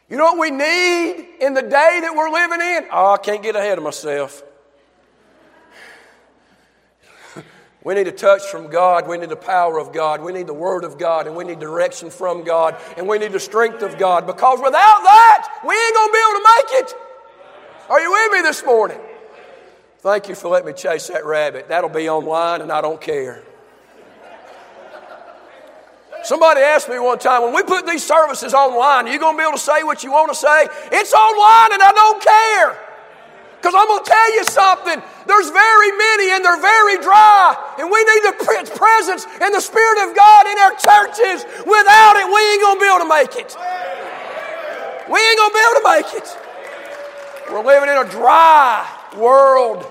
You 0.08 0.16
know 0.16 0.34
what 0.34 0.38
we 0.38 0.50
need 0.50 1.26
in 1.40 1.54
the 1.54 1.62
day 1.62 2.00
that 2.02 2.14
we're 2.14 2.30
living 2.30 2.60
in? 2.60 2.84
Oh, 2.90 3.12
I 3.14 3.18
can't 3.18 3.42
get 3.42 3.56
ahead 3.56 3.78
of 3.78 3.84
myself. 3.84 4.42
We 7.84 7.94
need 7.94 8.06
a 8.06 8.12
touch 8.12 8.42
from 8.42 8.68
God. 8.68 9.08
We 9.08 9.18
need 9.18 9.30
the 9.30 9.36
power 9.36 9.78
of 9.78 9.92
God. 9.92 10.22
We 10.22 10.32
need 10.32 10.46
the 10.46 10.54
Word 10.54 10.84
of 10.84 10.98
God. 10.98 11.26
And 11.26 11.34
we 11.34 11.44
need 11.44 11.58
direction 11.58 12.10
from 12.10 12.44
God. 12.44 12.76
And 12.96 13.08
we 13.08 13.18
need 13.18 13.32
the 13.32 13.40
strength 13.40 13.82
of 13.82 13.98
God. 13.98 14.26
Because 14.26 14.60
without 14.60 14.72
that, 15.02 15.60
we 15.66 15.74
ain't 15.74 15.94
going 15.94 16.08
to 16.08 16.12
be 16.12 16.18
able 16.18 16.38
to 16.38 16.48
make 16.56 16.82
it. 16.84 16.94
Are 17.90 18.00
you 18.00 18.12
with 18.12 18.32
me 18.32 18.42
this 18.42 18.64
morning? 18.64 19.00
Thank 19.98 20.28
you 20.28 20.34
for 20.34 20.48
letting 20.48 20.66
me 20.66 20.72
chase 20.74 21.08
that 21.08 21.24
rabbit. 21.24 21.68
That'll 21.68 21.90
be 21.90 22.08
online, 22.08 22.60
and 22.60 22.70
I 22.70 22.80
don't 22.80 23.00
care. 23.00 23.42
Somebody 26.24 26.60
asked 26.60 26.88
me 26.88 27.00
one 27.00 27.18
time, 27.18 27.42
when 27.42 27.52
we 27.52 27.64
put 27.64 27.84
these 27.84 28.04
services 28.04 28.54
online, 28.54 29.08
are 29.08 29.12
you 29.12 29.18
going 29.18 29.36
to 29.36 29.38
be 29.38 29.42
able 29.42 29.58
to 29.58 29.62
say 29.62 29.82
what 29.82 30.04
you 30.04 30.12
want 30.12 30.30
to 30.32 30.38
say? 30.38 30.68
It's 30.92 31.12
online, 31.12 31.72
and 31.72 31.82
I 31.82 31.92
don't 31.92 32.22
care. 32.22 32.91
Because 33.62 33.78
I'm 33.78 33.86
going 33.86 34.02
to 34.02 34.10
tell 34.10 34.34
you 34.34 34.42
something. 34.42 34.98
There's 35.24 35.48
very 35.50 35.92
many, 35.94 36.32
and 36.34 36.44
they're 36.44 36.60
very 36.60 36.98
dry. 36.98 37.54
And 37.78 37.88
we 37.88 38.02
need 38.02 38.22
the 38.26 38.34
presence 38.74 39.24
and 39.40 39.54
the 39.54 39.60
Spirit 39.60 40.10
of 40.10 40.16
God 40.16 40.46
in 40.50 40.58
our 40.58 40.74
churches. 40.82 41.46
Without 41.62 42.18
it, 42.18 42.26
we 42.26 42.42
ain't 42.42 42.60
going 42.60 42.74
to 42.74 42.82
be 42.82 42.90
able 42.90 43.06
to 43.06 43.08
make 43.08 43.38
it. 43.38 43.54
We 45.06 45.14
ain't 45.14 45.38
going 45.38 45.50
to 45.50 45.54
be 45.54 45.62
able 45.62 45.78
to 45.78 45.86
make 45.94 46.10
it. 46.22 46.38
We're 47.52 47.64
living 47.64 47.88
in 47.88 47.98
a 48.04 48.10
dry 48.10 48.84
world 49.16 49.86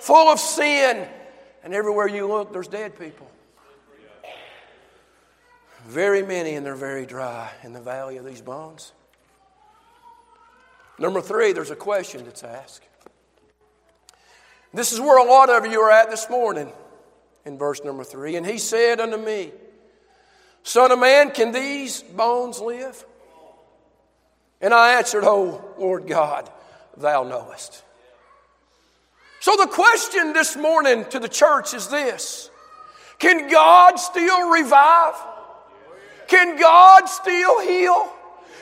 full 0.00 0.26
of 0.26 0.40
sin. 0.40 1.06
And 1.62 1.74
everywhere 1.74 2.08
you 2.08 2.26
look, 2.26 2.52
there's 2.52 2.66
dead 2.66 2.98
people. 2.98 3.30
Very 5.86 6.22
many, 6.24 6.56
and 6.56 6.66
they're 6.66 6.74
very 6.74 7.06
dry 7.06 7.52
in 7.62 7.72
the 7.72 7.80
valley 7.80 8.16
of 8.16 8.24
these 8.24 8.40
bones. 8.40 8.92
Number 10.98 11.20
three, 11.20 11.52
there's 11.52 11.70
a 11.70 11.76
question 11.76 12.24
that's 12.24 12.42
asked. 12.42 12.88
This 14.74 14.92
is 14.92 15.00
where 15.00 15.18
a 15.18 15.24
lot 15.24 15.50
of 15.50 15.70
you 15.70 15.80
are 15.80 15.90
at 15.90 16.10
this 16.10 16.30
morning 16.30 16.72
in 17.44 17.58
verse 17.58 17.82
number 17.84 18.04
three. 18.04 18.36
And 18.36 18.46
he 18.46 18.58
said 18.58 19.00
unto 19.00 19.16
me, 19.16 19.52
Son 20.62 20.90
of 20.92 20.98
man, 20.98 21.30
can 21.30 21.52
these 21.52 22.02
bones 22.02 22.60
live? 22.60 23.04
And 24.60 24.72
I 24.72 24.94
answered, 24.94 25.24
Oh, 25.24 25.62
Lord 25.76 26.06
God, 26.06 26.48
thou 26.96 27.24
knowest. 27.24 27.82
So 29.40 29.56
the 29.56 29.66
question 29.66 30.32
this 30.32 30.56
morning 30.56 31.04
to 31.06 31.18
the 31.18 31.28
church 31.28 31.74
is 31.74 31.88
this 31.88 32.48
Can 33.18 33.50
God 33.50 33.98
still 33.98 34.50
revive? 34.50 35.16
Can 36.28 36.58
God 36.58 37.08
still 37.08 37.60
heal? 37.60 38.10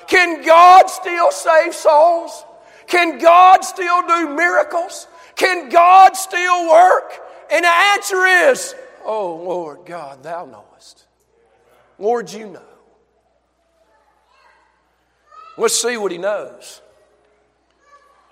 Can 0.08 0.44
God 0.44 0.90
still 0.90 1.30
save 1.30 1.74
souls? 1.74 2.44
Can 2.88 3.18
God 3.18 3.62
still 3.62 4.04
do 4.08 4.34
miracles? 4.34 5.06
Can 5.36 5.68
God 5.68 6.16
still 6.16 6.68
work? 6.68 7.12
And 7.50 7.64
the 7.64 7.68
answer 7.68 8.26
is, 8.26 8.74
Oh 9.04 9.36
Lord 9.36 9.80
God, 9.86 10.22
thou 10.22 10.44
knowest. 10.44 11.06
Lord, 11.98 12.32
you 12.32 12.46
know. 12.46 12.62
Let's 15.56 15.80
see 15.80 15.96
what 15.96 16.12
he 16.12 16.18
knows. 16.18 16.80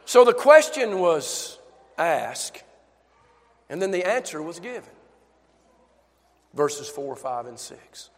So 0.07 0.25
the 0.25 0.33
question 0.33 1.01
was 1.01 1.59
asked, 1.99 2.63
and 3.69 3.83
then 3.83 3.91
the 3.91 4.09
answer 4.09 4.43
was 4.43 4.59
given. 4.61 4.89
Verses 6.55 6.89
4, 6.89 7.15
5, 7.15 7.47
and 7.47 7.59
6. 7.59 8.11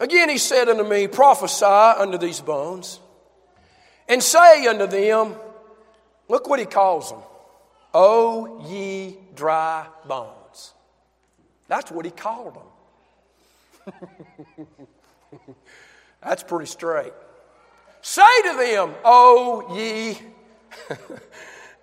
Again 0.00 0.28
he 0.28 0.38
said 0.38 0.68
unto 0.68 0.82
me, 0.82 1.06
Prophesy 1.06 1.64
unto 1.64 2.18
these 2.18 2.40
bones, 2.40 2.98
and 4.08 4.20
say 4.20 4.66
unto 4.66 4.88
them, 4.88 5.36
Look 6.28 6.48
what 6.48 6.58
he 6.58 6.66
calls 6.66 7.10
them. 7.10 7.20
O 7.92 8.58
oh, 8.62 8.68
ye 8.68 9.16
dry 9.34 9.86
bones. 10.06 10.74
That's 11.68 11.90
what 11.90 12.04
he 12.04 12.10
called 12.10 12.56
them. 12.56 13.96
That's 16.22 16.42
pretty 16.42 16.66
straight. 16.66 17.12
Say 18.02 18.22
to 18.50 18.56
them, 18.56 18.94
O 19.04 19.76
ye, 19.76 20.18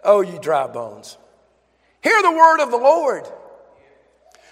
O 0.04 0.18
oh, 0.18 0.22
ye 0.22 0.38
dry 0.40 0.68
bones. 0.68 1.18
Hear 2.02 2.22
the 2.22 2.32
word 2.32 2.62
of 2.62 2.72
the 2.72 2.78
Lord. 2.78 3.28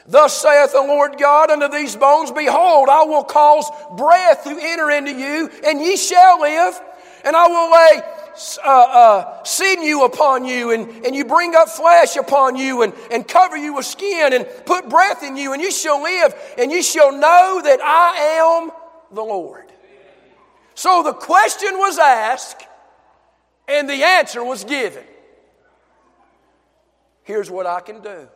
Thus 0.08 0.40
saith 0.42 0.72
the 0.72 0.82
Lord 0.82 1.18
God 1.20 1.52
unto 1.52 1.68
these 1.68 1.96
bones, 1.96 2.32
Behold, 2.32 2.90
I 2.90 3.04
will 3.04 3.24
cause 3.24 3.70
breath 3.96 4.44
to 4.46 4.58
enter 4.60 4.90
into 4.90 5.12
you, 5.12 5.50
and 5.66 5.82
ye 5.82 5.98
shall 5.98 6.42
live, 6.42 6.80
and 7.24 7.36
I 7.36 7.48
will 7.48 7.72
lay 7.72 8.19
uh, 8.64 8.70
uh, 8.70 9.44
sinew 9.44 10.04
upon 10.04 10.46
you, 10.46 10.72
and, 10.72 11.06
and 11.06 11.16
you 11.16 11.26
bring 11.26 11.56
up 11.56 11.70
flesh 11.70 12.16
upon 12.16 12.56
you, 12.56 12.82
and, 12.84 12.94
and 13.12 13.28
cover 13.28 13.58
you 13.58 13.76
with 13.76 13.86
skin, 13.86 14.34
and 14.34 14.48
put 14.66 14.90
breath 14.90 15.24
in 15.24 15.38
you, 15.38 15.54
and 15.54 15.62
you 15.62 15.72
shall 15.72 16.02
live, 16.02 16.34
and 16.58 16.72
you 16.72 16.82
shall 16.82 17.12
know 17.12 17.62
that 17.64 17.80
I 17.82 18.64
am 18.64 18.72
the 19.12 19.24
Lord. 19.24 19.66
So 20.76 21.04
the 21.04 21.14
question 21.14 21.72
was 21.74 22.00
asked, 22.00 22.66
and 23.68 23.90
the 23.90 24.04
answer 24.04 24.44
was 24.44 24.64
given. 24.64 25.04
Here's 27.24 27.52
what 27.52 27.66
I 27.66 27.82
can 27.82 28.02
do. 28.02 28.28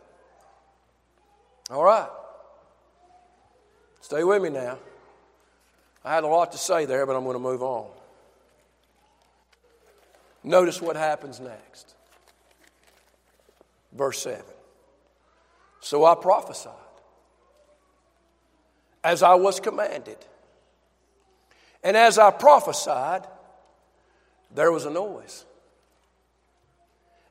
All 1.69 1.83
right. 1.83 2.09
Stay 4.01 4.23
with 4.23 4.41
me 4.41 4.49
now. 4.49 4.77
I 6.03 6.13
had 6.13 6.25
a 6.25 6.27
lot 6.27 6.51
to 6.51 6.57
say 6.57 6.85
there, 6.85 7.05
but 7.05 7.15
I'm 7.15 7.23
going 7.23 7.35
to 7.35 7.39
move 7.39 7.63
on. 7.63 7.89
Notice 10.43 10.81
what 10.81 10.95
happens 10.95 11.39
next. 11.39 11.95
Verse 13.93 14.21
7. 14.21 14.43
So 15.79 16.05
I 16.05 16.15
prophesied 16.15 16.73
as 19.03 19.21
I 19.21 19.35
was 19.35 19.59
commanded. 19.59 20.17
And 21.83 21.97
as 21.97 22.17
I 22.17 22.31
prophesied, 22.31 23.27
there 24.53 24.71
was 24.71 24.85
a 24.85 24.89
noise. 24.89 25.45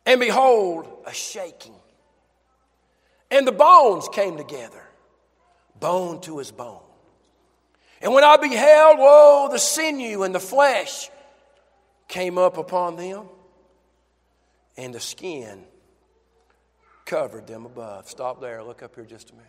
And 0.05 0.21
behold, 0.21 0.89
a 1.07 1.13
shaking. 1.13 1.75
And 3.31 3.47
the 3.47 3.53
bones 3.53 4.09
came 4.13 4.37
together, 4.37 4.83
bone 5.81 6.21
to 6.23 6.39
his 6.39 6.51
bone. 6.51 6.81
And 8.03 8.13
when 8.13 8.25
I 8.25 8.37
beheld, 8.37 8.99
lo, 8.99 9.49
the 9.51 9.59
sinew 9.59 10.25
and 10.25 10.35
the 10.35 10.41
flesh 10.41 11.09
came 12.13 12.37
up 12.37 12.59
upon 12.59 12.97
them, 12.97 13.27
and 14.77 14.95
the 14.95 15.01
skin 15.01 15.65
covered 17.07 17.47
them 17.47 17.65
above. 17.65 18.07
Stop 18.07 18.39
there. 18.39 18.63
Look 18.63 18.83
up 18.83 18.95
here 18.95 19.07
just 19.07 19.31
a 19.31 19.33
minute. 19.33 19.49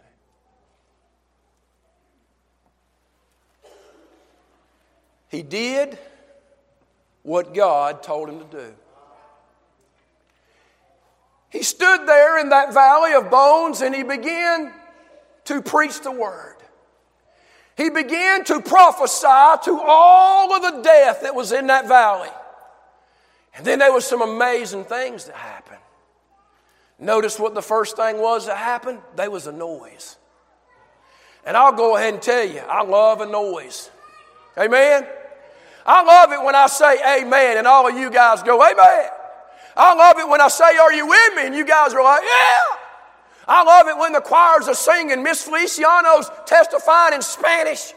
He 5.27 5.43
did 5.43 5.99
what 7.23 7.53
God 7.53 8.01
told 8.01 8.29
him 8.29 8.39
to 8.39 8.45
do. 8.45 8.73
He 11.49 11.63
stood 11.63 12.07
there 12.07 12.39
in 12.39 12.49
that 12.49 12.73
valley 12.73 13.13
of 13.13 13.29
bones 13.29 13.81
and 13.81 13.93
he 13.93 14.03
began 14.03 14.71
to 15.45 15.61
preach 15.61 15.99
the 15.99 16.11
word. 16.11 16.55
He 17.75 17.89
began 17.89 18.45
to 18.45 18.61
prophesy 18.61 19.63
to 19.65 19.81
all 19.85 20.53
of 20.53 20.61
the 20.61 20.81
death 20.81 21.23
that 21.23 21.35
was 21.35 21.51
in 21.51 21.67
that 21.67 21.89
valley. 21.89 22.29
And 23.55 23.65
then 23.65 23.79
there 23.79 23.93
was 23.93 24.05
some 24.05 24.21
amazing 24.21 24.85
things 24.85 25.25
that 25.25 25.35
happened. 25.35 25.79
Notice 26.99 27.39
what 27.39 27.53
the 27.53 27.61
first 27.61 27.95
thing 27.95 28.19
was 28.19 28.47
that 28.47 28.57
happened? 28.57 28.99
There 29.15 29.29
was 29.29 29.47
a 29.47 29.51
noise. 29.51 30.17
And 31.45 31.57
I'll 31.57 31.73
go 31.73 31.97
ahead 31.97 32.13
and 32.13 32.23
tell 32.23 32.45
you, 32.45 32.59
I 32.59 32.83
love 32.83 33.21
a 33.21 33.25
noise. 33.25 33.89
Amen? 34.57 35.05
I 35.85 36.03
love 36.03 36.31
it 36.31 36.43
when 36.43 36.55
I 36.55 36.67
say 36.67 37.21
amen 37.21 37.57
and 37.57 37.67
all 37.67 37.87
of 37.87 37.97
you 37.97 38.09
guys 38.09 38.41
go, 38.43 38.63
amen. 38.63 39.09
I 39.75 39.93
love 39.95 40.19
it 40.19 40.27
when 40.27 40.39
I 40.39 40.47
say, 40.47 40.77
Are 40.77 40.93
you 40.93 41.07
with 41.07 41.35
me? 41.35 41.47
And 41.47 41.55
you 41.55 41.65
guys 41.65 41.93
are 41.93 42.03
like, 42.03 42.23
Yeah. 42.23 42.77
I 43.47 43.63
love 43.63 43.87
it 43.87 43.97
when 43.97 44.13
the 44.13 44.21
choirs 44.21 44.67
are 44.67 44.75
singing, 44.75 45.21
Miss 45.23 45.43
Feliciano's 45.43 46.29
testifying 46.45 47.15
in 47.15 47.21
Spanish. 47.21 47.93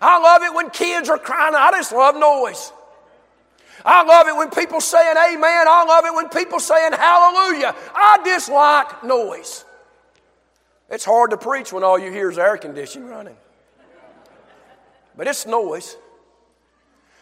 I 0.00 0.18
love 0.18 0.42
it 0.42 0.52
when 0.52 0.68
kids 0.70 1.08
are 1.08 1.18
crying. 1.18 1.54
I 1.54 1.70
just 1.72 1.92
love 1.92 2.16
noise. 2.16 2.72
I 3.84 4.04
love 4.04 4.28
it 4.28 4.36
when 4.36 4.50
people 4.50 4.80
saying 4.80 5.16
amen. 5.16 5.66
I 5.68 5.84
love 5.86 6.04
it 6.04 6.14
when 6.14 6.28
people 6.28 6.60
saying 6.60 6.92
hallelujah. 6.92 7.74
I 7.94 8.18
dislike 8.24 9.04
noise. 9.04 9.64
It's 10.90 11.04
hard 11.04 11.30
to 11.30 11.36
preach 11.36 11.72
when 11.72 11.82
all 11.82 11.98
you 11.98 12.10
hear 12.10 12.30
is 12.30 12.38
air 12.38 12.56
conditioning 12.56 13.08
running. 13.08 13.36
But 15.16 15.26
it's 15.26 15.46
noise. 15.46 15.96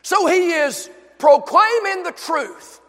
So 0.02 0.26
he 0.26 0.50
is 0.50 0.90
proclaiming 1.18 2.02
the 2.02 2.12
truth. 2.12 2.80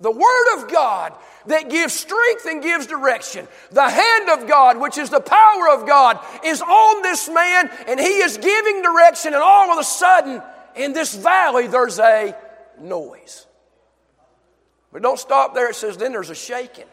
The 0.00 0.10
Word 0.10 0.56
of 0.56 0.70
God 0.72 1.14
that 1.46 1.70
gives 1.70 1.94
strength 1.94 2.46
and 2.46 2.62
gives 2.62 2.86
direction. 2.86 3.46
The 3.70 3.88
hand 3.88 4.28
of 4.30 4.48
God, 4.48 4.80
which 4.80 4.98
is 4.98 5.10
the 5.10 5.20
power 5.20 5.70
of 5.70 5.86
God, 5.86 6.18
is 6.44 6.60
on 6.60 7.02
this 7.02 7.28
man 7.28 7.70
and 7.86 8.00
he 8.00 8.18
is 8.18 8.36
giving 8.36 8.82
direction, 8.82 9.34
and 9.34 9.42
all 9.42 9.70
of 9.70 9.78
a 9.78 9.84
sudden, 9.84 10.42
in 10.74 10.92
this 10.92 11.14
valley, 11.14 11.68
there's 11.68 12.00
a 12.00 12.34
noise. 12.80 13.46
But 14.92 15.02
don't 15.02 15.18
stop 15.18 15.54
there. 15.54 15.70
It 15.70 15.76
says, 15.76 15.96
then 15.96 16.12
there's 16.12 16.30
a 16.30 16.34
shaking. 16.34 16.86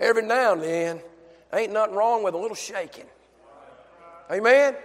Every 0.00 0.22
now 0.22 0.52
and 0.52 0.62
then, 0.62 1.00
ain't 1.52 1.72
nothing 1.72 1.94
wrong 1.94 2.22
with 2.22 2.34
a 2.34 2.38
little 2.38 2.56
shaking. 2.56 3.06
Amen? 4.30 4.76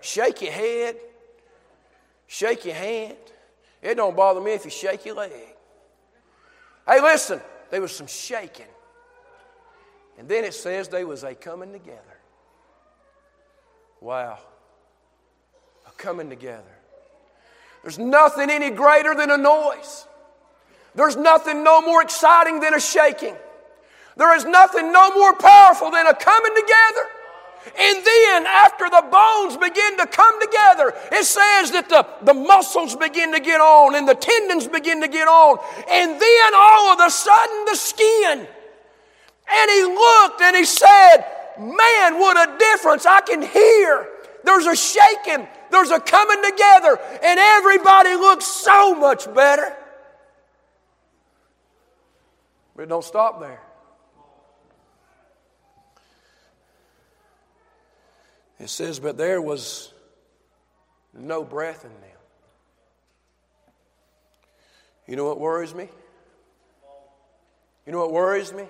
Shake 0.00 0.42
your 0.42 0.52
head, 0.52 0.96
shake 2.26 2.64
your 2.64 2.74
hand. 2.74 3.16
It 3.82 3.96
don't 3.96 4.16
bother 4.16 4.40
me 4.40 4.52
if 4.52 4.64
you 4.64 4.70
shake 4.70 5.04
your 5.04 5.16
leg. 5.16 5.32
Hey, 6.86 7.00
listen, 7.00 7.40
There 7.70 7.80
was 7.80 7.90
some 7.90 8.06
shaking. 8.06 8.66
And 10.16 10.28
then 10.28 10.44
it 10.44 10.54
says 10.54 10.86
they 10.88 11.04
was 11.04 11.24
a 11.24 11.34
coming 11.34 11.72
together. 11.72 11.98
Wow. 14.00 14.38
A 15.88 15.90
coming 15.96 16.28
together. 16.28 16.73
There's 17.84 17.98
nothing 17.98 18.48
any 18.48 18.70
greater 18.70 19.14
than 19.14 19.30
a 19.30 19.36
noise. 19.36 20.06
There's 20.94 21.16
nothing 21.16 21.62
no 21.62 21.82
more 21.82 22.00
exciting 22.00 22.60
than 22.60 22.72
a 22.72 22.80
shaking. 22.80 23.36
There 24.16 24.34
is 24.34 24.46
nothing 24.46 24.90
no 24.90 25.10
more 25.14 25.36
powerful 25.36 25.90
than 25.90 26.06
a 26.06 26.14
coming 26.14 26.54
together. 26.54 27.08
And 27.78 28.04
then, 28.04 28.46
after 28.46 28.88
the 28.88 29.04
bones 29.10 29.58
begin 29.58 29.98
to 29.98 30.06
come 30.06 30.40
together, 30.40 30.94
it 31.12 31.24
says 31.24 31.72
that 31.72 31.88
the, 31.90 32.06
the 32.22 32.34
muscles 32.34 32.96
begin 32.96 33.32
to 33.32 33.40
get 33.40 33.60
on 33.60 33.94
and 33.94 34.08
the 34.08 34.14
tendons 34.14 34.66
begin 34.66 35.02
to 35.02 35.08
get 35.08 35.28
on. 35.28 35.58
And 35.90 36.20
then, 36.20 36.54
all 36.54 36.92
of 36.92 37.00
a 37.06 37.10
sudden, 37.10 37.64
the 37.66 37.76
skin. 37.76 38.46
And 39.46 39.70
he 39.70 39.84
looked 39.84 40.40
and 40.40 40.56
he 40.56 40.64
said, 40.64 41.24
Man, 41.58 42.18
what 42.18 42.48
a 42.48 42.58
difference 42.58 43.04
I 43.04 43.20
can 43.20 43.42
hear. 43.42 44.08
There's 44.42 44.66
a 44.66 44.74
shaking, 44.74 45.46
there's 45.74 45.90
a 45.90 46.00
coming 46.00 46.42
together, 46.42 46.98
and 47.22 47.40
everybody 47.40 48.14
looks 48.14 48.44
so 48.46 48.94
much 48.94 49.32
better. 49.34 49.76
But 52.76 52.88
don't 52.88 53.04
stop 53.04 53.40
there. 53.40 53.60
It 58.58 58.68
says, 58.68 59.00
But 59.00 59.16
there 59.16 59.42
was 59.42 59.92
no 61.12 61.44
breath 61.44 61.84
in 61.84 61.90
them. 61.90 62.00
You 65.06 65.16
know 65.16 65.26
what 65.26 65.38
worries 65.38 65.74
me? 65.74 65.88
You 67.84 67.92
know 67.92 67.98
what 67.98 68.12
worries 68.12 68.52
me? 68.52 68.64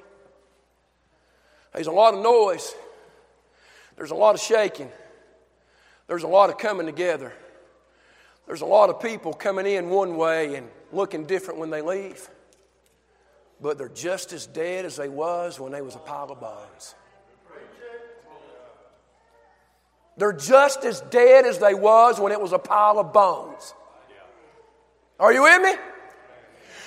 There's 1.72 1.86
a 1.86 1.92
lot 1.92 2.14
of 2.14 2.20
noise. 2.20 2.74
There's 3.96 4.10
a 4.10 4.16
lot 4.16 4.34
of 4.34 4.40
shaking. 4.40 4.90
There's 6.06 6.22
a 6.22 6.28
lot 6.28 6.50
of 6.50 6.58
coming 6.58 6.86
together. 6.86 7.32
There's 8.46 8.60
a 8.60 8.66
lot 8.66 8.90
of 8.90 9.00
people 9.00 9.32
coming 9.32 9.66
in 9.66 9.88
one 9.88 10.16
way 10.16 10.56
and 10.56 10.68
looking 10.92 11.24
different 11.24 11.60
when 11.60 11.70
they 11.70 11.80
leave. 11.80 12.28
But 13.60 13.78
they're 13.78 13.88
just 13.88 14.32
as 14.32 14.46
dead 14.46 14.84
as 14.84 14.96
they 14.96 15.08
was 15.08 15.58
when 15.58 15.72
they 15.72 15.80
was 15.80 15.94
a 15.94 15.98
pile 15.98 16.30
of 16.30 16.40
bones. 16.40 16.94
They're 20.16 20.32
just 20.32 20.84
as 20.84 21.00
dead 21.00 21.44
as 21.44 21.58
they 21.58 21.74
was 21.74 22.20
when 22.20 22.32
it 22.32 22.40
was 22.40 22.52
a 22.52 22.58
pile 22.58 22.98
of 22.98 23.12
bones. 23.12 23.74
Are 25.18 25.32
you 25.32 25.42
with 25.42 25.62
me? 25.62 25.74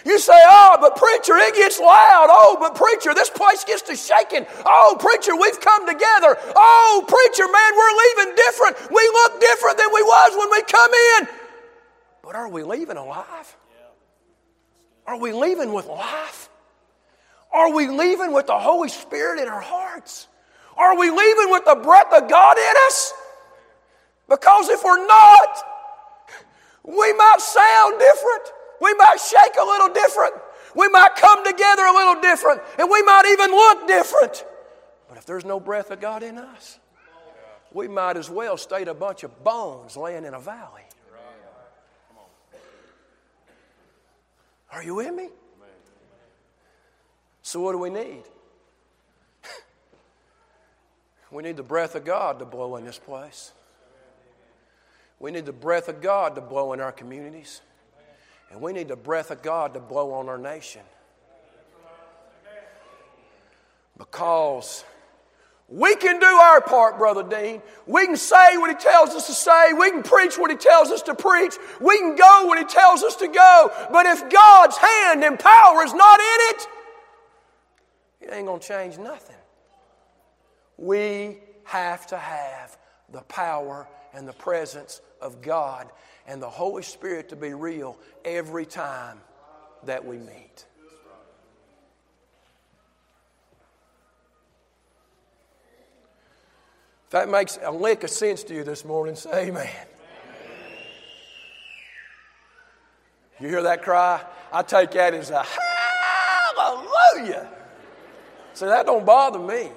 You 0.08 0.18
say, 0.20 0.40
oh, 0.48 0.78
but 0.80 0.96
preacher, 0.96 1.36
it 1.36 1.54
gets 1.54 1.82
loud. 1.82 2.28
Oh, 2.32 2.56
but 2.62 2.76
preacher, 2.76 3.14
this 3.14 3.30
place 3.30 3.66
gets 3.66 3.82
to 3.84 3.96
shaking. 3.98 4.46
Oh, 4.66 4.96
preacher, 4.98 5.36
we've 5.36 5.60
come 5.60 5.86
together. 5.86 6.38
Oh, 6.56 7.04
preacher, 7.06 7.44
man, 7.44 7.72
we're 7.76 8.24
leaving 8.24 8.36
different. 8.38 8.90
We 8.90 9.04
look 9.12 9.42
different 9.42 9.78
than 9.78 9.90
we 9.94 10.02
was 10.02 10.32
when 10.38 10.50
we 10.50 10.62
come 10.62 10.92
in. 10.94 11.28
But 12.24 12.36
are 12.36 12.48
we 12.48 12.64
leaving 12.64 12.96
alive? 12.96 13.58
Are 15.06 15.20
we 15.20 15.34
leaving 15.34 15.74
with 15.74 15.88
life? 15.88 16.50
Are 17.52 17.74
we 17.74 17.90
leaving 17.90 18.32
with 18.32 18.48
the 18.48 18.58
Holy 18.58 18.88
Spirit 18.88 19.42
in 19.42 19.50
our 19.50 19.60
hearts? 19.60 20.30
Are 20.78 20.98
we 20.98 21.10
leaving 21.10 21.52
with 21.52 21.66
the 21.66 21.76
breath 21.76 22.14
of 22.14 22.30
God 22.30 22.58
in 22.58 22.74
us? 22.88 23.14
Because 24.30 24.70
if 24.70 24.86
we're 24.86 25.06
not, 25.06 25.58
we 26.86 27.12
might 27.12 27.40
sound 27.42 28.00
different. 28.00 28.57
We 28.82 28.94
might 28.96 29.18
shake 29.20 29.56
a 29.60 29.66
little 29.66 29.90
different. 29.90 30.36
We 30.76 30.88
might 30.90 31.16
come 31.16 31.44
together 31.46 31.84
a 31.84 31.94
little 31.94 32.22
different. 32.22 32.62
And 32.78 32.90
we 32.90 33.02
might 33.04 33.26
even 33.32 33.52
look 33.52 33.88
different. 33.88 34.46
But 35.10 35.18
if 35.18 35.26
there's 35.26 35.46
no 35.46 35.60
breath 35.60 35.92
of 35.92 36.00
God 36.00 36.24
in 36.24 36.38
us, 36.38 36.80
we 37.74 37.88
might 37.88 38.18
as 38.18 38.30
well 38.30 38.58
stay 38.58 38.84
a 38.84 38.94
bunch 38.94 39.24
of 39.24 39.44
bones 39.44 39.98
laying 39.98 40.26
in 40.26 40.34
a 40.34 40.40
valley. 40.40 40.84
Are 44.72 44.84
you 44.84 44.96
with 44.96 45.14
me? 45.14 45.30
So, 47.42 47.62
what 47.62 47.72
do 47.72 47.78
we 47.78 47.90
need? 47.90 48.24
We 51.32 51.44
need 51.44 51.58
the 51.58 51.64
breath 51.64 51.96
of 51.96 52.06
God 52.06 52.40
to 52.40 52.46
blow 52.46 52.78
in 52.78 52.86
this 52.86 52.98
place. 52.98 53.52
We 55.20 55.32
need 55.32 55.46
the 55.46 55.54
breath 55.54 55.90
of 55.90 56.02
God 56.02 56.36
to 56.36 56.42
blow 56.42 56.74
in 56.74 56.80
our 56.80 56.92
communities. 56.92 57.62
And 58.52 58.62
we 58.62 58.74
need 58.74 58.88
the 58.88 58.96
breath 58.96 59.32
of 59.32 59.42
God 59.42 59.74
to 59.74 59.80
blow 59.80 60.14
on 60.14 60.30
our 60.30 60.38
nation. 60.38 60.82
Because 63.98 64.86
we 65.68 65.96
can 65.98 66.20
do 66.20 66.26
our 66.26 66.62
part, 66.62 66.98
Brother 66.98 67.24
Dean. 67.24 67.62
We 67.86 68.06
can 68.06 68.16
say 68.16 68.58
what 68.58 68.70
He 68.70 68.76
tells 68.76 69.10
us 69.10 69.28
to 69.28 69.34
say. 69.34 69.74
We 69.74 69.92
can 69.92 70.02
preach 70.02 70.38
what 70.38 70.50
He 70.50 70.56
tells 70.56 70.92
us 70.92 71.02
to 71.04 71.16
preach. 71.16 71.56
We 71.82 71.98
can 71.98 72.16
go 72.16 72.48
when 72.48 72.58
He 72.58 72.64
tells 72.64 73.04
us 73.04 73.18
to 73.18 73.28
go. 73.28 73.72
But 73.92 74.06
if 74.06 74.30
God's 74.30 74.78
hand 74.78 75.24
and 75.26 75.38
power 75.38 75.84
is 75.84 75.94
not 75.94 76.20
in 76.20 76.38
it, 76.40 76.68
it 78.22 78.34
ain't 78.34 78.48
going 78.48 78.62
to 78.62 78.68
change 78.68 78.98
nothing. 78.98 79.36
We 80.78 81.40
have 81.66 82.08
to 82.08 82.18
have 82.18 82.78
the 83.12 83.22
power 83.24 83.88
and 84.18 84.28
the 84.28 84.34
presence 84.34 85.00
of 85.22 85.44
God 85.44 85.92
and 86.26 86.42
the 86.42 86.50
Holy 86.50 86.82
Spirit 86.82 87.30
to 87.30 87.36
be 87.36 87.54
real 87.54 88.00
every 88.26 88.66
time 88.66 89.22
that 89.84 90.04
we 90.04 90.18
meet. 90.18 90.66
If 97.06 97.12
that 97.12 97.30
makes 97.30 97.60
a 97.62 97.72
lick 97.72 98.04
of 98.04 98.10
sense 98.10 98.44
to 98.46 98.56
you 98.56 98.64
this 98.64 98.84
morning, 98.84 99.16
say 99.16 99.50
amen. 99.50 99.70
You 103.40 103.50
hear 103.50 103.62
that 103.62 103.84
cry? 103.84 104.20
I 104.52 104.64
take 104.64 104.90
that 104.92 105.14
as 105.14 105.30
a 105.30 105.46
hallelujah. 106.56 107.48
So 108.56 108.66
that 108.66 108.88
don't 108.88 109.06
bother 109.06 109.38
me. 109.38 109.70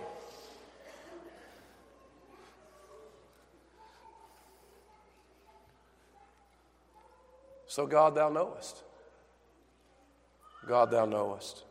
So, 7.70 7.86
God, 7.86 8.16
thou 8.16 8.30
knowest. 8.30 8.82
God, 10.66 10.90
thou 10.90 11.04
knowest. 11.04 11.62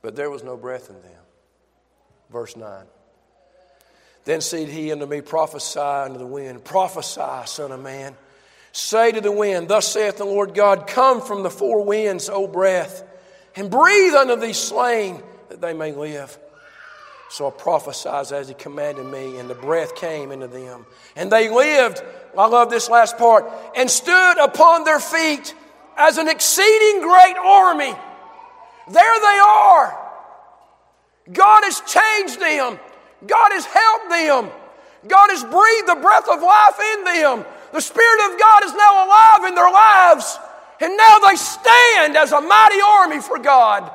But 0.00 0.16
there 0.16 0.30
was 0.30 0.42
no 0.42 0.56
breath 0.56 0.88
in 0.88 1.02
them. 1.02 1.22
Verse 2.32 2.56
9. 2.56 2.86
Then 4.24 4.40
said 4.40 4.68
he 4.68 4.90
unto 4.90 5.04
me, 5.04 5.20
Prophesy 5.20 5.78
unto 5.78 6.18
the 6.18 6.26
wind, 6.26 6.64
prophesy, 6.64 7.42
Son 7.44 7.72
of 7.72 7.82
Man. 7.82 8.16
Say 8.72 9.12
to 9.12 9.20
the 9.20 9.30
wind, 9.30 9.68
Thus 9.68 9.86
saith 9.86 10.16
the 10.16 10.24
Lord 10.24 10.54
God, 10.54 10.86
Come 10.86 11.20
from 11.20 11.42
the 11.42 11.50
four 11.50 11.84
winds, 11.84 12.30
O 12.30 12.46
breath, 12.46 13.04
and 13.54 13.70
breathe 13.70 14.14
unto 14.14 14.36
these 14.36 14.56
slain, 14.56 15.22
that 15.50 15.60
they 15.60 15.74
may 15.74 15.92
live. 15.92 16.38
So 17.28 17.48
I 17.48 17.50
prophesied 17.50 18.32
as 18.32 18.48
he 18.48 18.54
commanded 18.54 19.04
me, 19.04 19.38
and 19.38 19.50
the 19.50 19.54
breath 19.54 19.94
came 19.96 20.30
into 20.30 20.46
them. 20.46 20.86
And 21.16 21.30
they 21.30 21.48
lived, 21.48 22.02
I 22.38 22.46
love 22.46 22.70
this 22.70 22.88
last 22.88 23.18
part, 23.18 23.50
and 23.76 23.90
stood 23.90 24.34
upon 24.38 24.84
their 24.84 25.00
feet 25.00 25.54
as 25.96 26.18
an 26.18 26.28
exceeding 26.28 27.02
great 27.02 27.36
army. 27.36 27.94
There 28.88 29.20
they 29.20 29.40
are. 29.46 29.98
God 31.32 31.64
has 31.64 31.80
changed 31.80 32.40
them. 32.40 32.78
God 33.26 33.50
has 33.52 33.64
helped 33.64 34.10
them. 34.10 34.50
God 35.08 35.30
has 35.30 35.42
breathed 35.42 35.88
the 35.88 36.00
breath 36.00 36.28
of 36.28 36.42
life 36.42 36.78
in 36.94 37.04
them. 37.04 37.44
The 37.72 37.80
Spirit 37.80 38.32
of 38.32 38.38
God 38.38 38.64
is 38.64 38.72
now 38.74 39.06
alive 39.06 39.48
in 39.48 39.54
their 39.54 39.70
lives. 39.70 40.38
And 40.80 40.96
now 40.96 41.18
they 41.20 41.36
stand 41.36 42.16
as 42.16 42.32
a 42.32 42.40
mighty 42.40 42.80
army 42.80 43.20
for 43.20 43.38
God. 43.38 43.90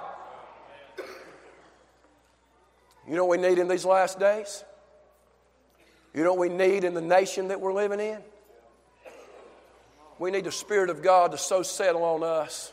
You 3.08 3.15
know 3.15 3.25
what 3.25 3.39
we 3.39 3.47
need 3.47 3.60
in 3.60 3.67
these 3.67 3.86
last 3.86 4.19
days? 4.19 4.63
You 6.13 6.23
know 6.23 6.34
what 6.34 6.49
we 6.49 6.56
need 6.56 6.84
in 6.84 6.93
the 6.93 7.01
nation 7.01 7.49
that 7.49 7.62
we're 7.62 7.73
living 7.73 7.99
in? 7.99 8.21
We 10.21 10.29
need 10.29 10.43
the 10.43 10.51
Spirit 10.51 10.91
of 10.91 11.01
God 11.01 11.31
to 11.31 11.38
so 11.39 11.63
settle 11.63 12.03
on 12.03 12.21
us 12.21 12.71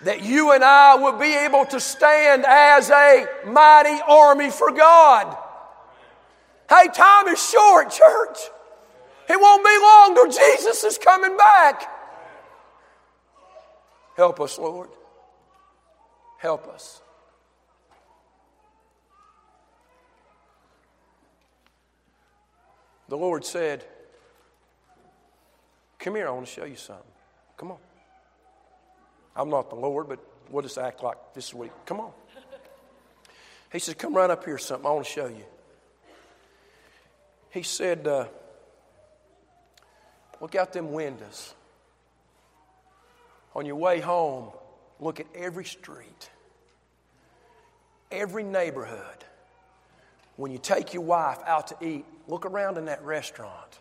that 0.00 0.20
you 0.20 0.50
and 0.50 0.64
I 0.64 0.96
will 0.96 1.16
be 1.16 1.32
able 1.32 1.64
to 1.66 1.78
stand 1.78 2.44
as 2.44 2.90
a 2.90 3.24
mighty 3.46 4.00
army 4.08 4.50
for 4.50 4.72
God. 4.72 5.36
Hey, 6.68 6.88
time 6.92 7.28
is 7.28 7.40
short, 7.40 7.92
church. 7.92 8.38
It 9.30 9.40
won't 9.40 9.64
be 9.64 9.78
long 9.80 10.14
till 10.16 10.26
Jesus 10.32 10.82
is 10.82 10.98
coming 10.98 11.36
back. 11.36 11.88
Help 14.16 14.40
us, 14.40 14.58
Lord. 14.58 14.88
Help 16.38 16.66
us. 16.66 17.00
The 23.08 23.16
Lord 23.16 23.44
said, 23.44 23.84
Come 26.06 26.14
here, 26.14 26.28
I 26.28 26.30
want 26.30 26.46
to 26.46 26.52
show 26.52 26.64
you 26.64 26.76
something. 26.76 27.04
Come 27.56 27.72
on. 27.72 27.78
I'm 29.34 29.50
not 29.50 29.70
the 29.70 29.74
Lord, 29.74 30.08
but 30.08 30.20
we'll 30.48 30.62
just 30.62 30.78
act 30.78 31.02
like 31.02 31.16
this 31.34 31.52
week. 31.52 31.72
Come 31.84 31.98
on. 31.98 32.12
He 33.72 33.80
said, 33.80 33.98
Come 33.98 34.14
right 34.14 34.30
up 34.30 34.44
here, 34.44 34.56
something 34.56 34.86
I 34.86 34.90
want 34.90 35.04
to 35.04 35.10
show 35.10 35.26
you. 35.26 35.44
He 37.50 37.64
said, 37.64 38.06
uh, 38.06 38.26
Look 40.40 40.54
out 40.54 40.72
them 40.72 40.92
windows. 40.92 41.52
On 43.56 43.66
your 43.66 43.74
way 43.74 43.98
home, 43.98 44.52
look 45.00 45.18
at 45.18 45.26
every 45.34 45.64
street, 45.64 46.30
every 48.12 48.44
neighborhood. 48.44 49.24
When 50.36 50.52
you 50.52 50.58
take 50.58 50.94
your 50.94 51.02
wife 51.02 51.40
out 51.44 51.66
to 51.66 51.76
eat, 51.84 52.04
look 52.28 52.46
around 52.46 52.78
in 52.78 52.84
that 52.84 53.02
restaurant. 53.02 53.80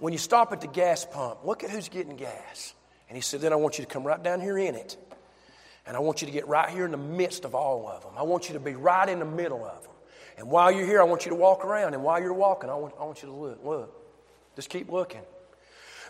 When 0.00 0.12
you 0.14 0.18
stop 0.18 0.52
at 0.52 0.62
the 0.62 0.66
gas 0.66 1.04
pump, 1.04 1.44
look 1.44 1.62
at 1.62 1.70
who's 1.70 1.88
getting 1.88 2.16
gas. 2.16 2.74
And 3.08 3.16
he 3.16 3.20
said, 3.22 3.40
Then 3.40 3.52
I 3.52 3.56
want 3.56 3.78
you 3.78 3.84
to 3.84 3.90
come 3.90 4.04
right 4.04 4.22
down 4.22 4.40
here 4.40 4.58
in 4.58 4.74
it. 4.74 4.96
And 5.86 5.96
I 5.96 6.00
want 6.00 6.22
you 6.22 6.26
to 6.26 6.32
get 6.32 6.48
right 6.48 6.68
here 6.68 6.84
in 6.84 6.90
the 6.90 6.96
midst 6.96 7.44
of 7.44 7.54
all 7.54 7.86
of 7.86 8.02
them. 8.02 8.12
I 8.16 8.22
want 8.22 8.48
you 8.48 8.54
to 8.54 8.60
be 8.60 8.74
right 8.74 9.08
in 9.08 9.18
the 9.18 9.24
middle 9.24 9.64
of 9.64 9.82
them. 9.82 9.92
And 10.38 10.50
while 10.50 10.72
you're 10.72 10.86
here, 10.86 11.00
I 11.00 11.04
want 11.04 11.26
you 11.26 11.30
to 11.30 11.36
walk 11.36 11.64
around. 11.64 11.94
And 11.94 12.02
while 12.02 12.20
you're 12.20 12.32
walking, 12.32 12.70
I 12.70 12.74
want, 12.74 12.94
I 12.98 13.04
want 13.04 13.22
you 13.22 13.28
to 13.28 13.34
look. 13.34 13.64
Look. 13.64 13.94
Just 14.56 14.70
keep 14.70 14.90
looking. 14.90 15.22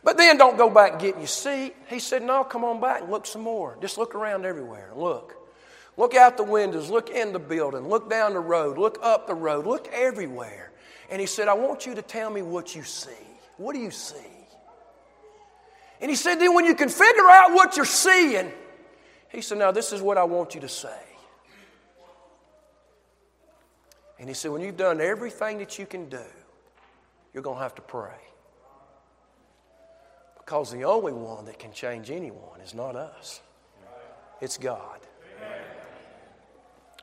But 0.04 0.16
then 0.16 0.38
don't 0.38 0.56
go 0.56 0.70
back 0.70 0.92
and 0.92 1.00
get 1.00 1.14
in 1.14 1.20
your 1.20 1.28
seat. 1.28 1.74
He 1.88 1.98
said, 1.98 2.22
No, 2.22 2.44
come 2.44 2.64
on 2.64 2.80
back 2.80 3.02
and 3.02 3.10
look 3.10 3.26
some 3.26 3.42
more. 3.42 3.76
Just 3.80 3.98
look 3.98 4.14
around 4.14 4.44
everywhere. 4.44 4.92
Look. 4.94 5.34
Look 5.96 6.14
out 6.14 6.36
the 6.36 6.44
windows. 6.44 6.90
Look 6.90 7.10
in 7.10 7.32
the 7.32 7.40
building. 7.40 7.88
Look 7.88 8.08
down 8.08 8.34
the 8.34 8.40
road. 8.40 8.78
Look 8.78 8.98
up 9.02 9.26
the 9.26 9.34
road. 9.34 9.66
Look 9.66 9.88
everywhere. 9.92 10.70
And 11.10 11.20
he 11.20 11.26
said, 11.26 11.48
I 11.48 11.54
want 11.54 11.86
you 11.86 11.96
to 11.96 12.02
tell 12.02 12.30
me 12.30 12.42
what 12.42 12.76
you 12.76 12.84
see. 12.84 13.10
What 13.60 13.74
do 13.74 13.78
you 13.78 13.90
see? 13.90 14.16
And 16.00 16.10
he 16.10 16.16
said, 16.16 16.36
Then 16.36 16.54
when 16.54 16.64
you 16.64 16.74
can 16.74 16.88
figure 16.88 17.28
out 17.28 17.52
what 17.52 17.76
you're 17.76 17.84
seeing, 17.84 18.50
he 19.28 19.42
said, 19.42 19.58
Now 19.58 19.70
this 19.70 19.92
is 19.92 20.00
what 20.00 20.16
I 20.16 20.24
want 20.24 20.54
you 20.54 20.62
to 20.62 20.68
say. 20.68 20.98
And 24.18 24.30
he 24.30 24.34
said, 24.34 24.50
When 24.50 24.62
you've 24.62 24.78
done 24.78 25.02
everything 25.02 25.58
that 25.58 25.78
you 25.78 25.84
can 25.84 26.08
do, 26.08 26.22
you're 27.34 27.42
going 27.42 27.58
to 27.58 27.62
have 27.62 27.74
to 27.74 27.82
pray. 27.82 28.16
Because 30.38 30.72
the 30.72 30.84
only 30.84 31.12
one 31.12 31.44
that 31.44 31.58
can 31.58 31.74
change 31.74 32.10
anyone 32.10 32.62
is 32.64 32.72
not 32.72 32.96
us, 32.96 33.42
it's 34.40 34.56
God. 34.56 35.00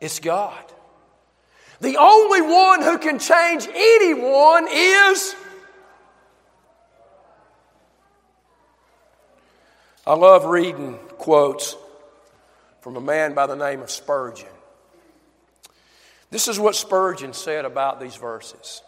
It's 0.02 0.20
God. 0.20 0.66
The 1.82 1.98
only 1.98 2.42
one 2.42 2.82
who 2.82 2.98
can 2.98 3.20
change 3.20 3.68
anyone 3.72 4.68
is. 4.72 5.36
I 10.08 10.14
love 10.14 10.46
reading 10.46 10.98
quotes 11.18 11.76
from 12.80 12.96
a 12.96 13.02
man 13.02 13.34
by 13.34 13.46
the 13.46 13.58
name 13.58 13.82
of 13.82 13.92
Spurgeon. 13.92 14.48
This 16.32 16.48
is 16.48 16.58
what 16.58 16.78
Spurgeon 16.78 17.34
said 17.34 17.66
about 17.66 18.00
these 18.00 18.16
verses 18.16 18.82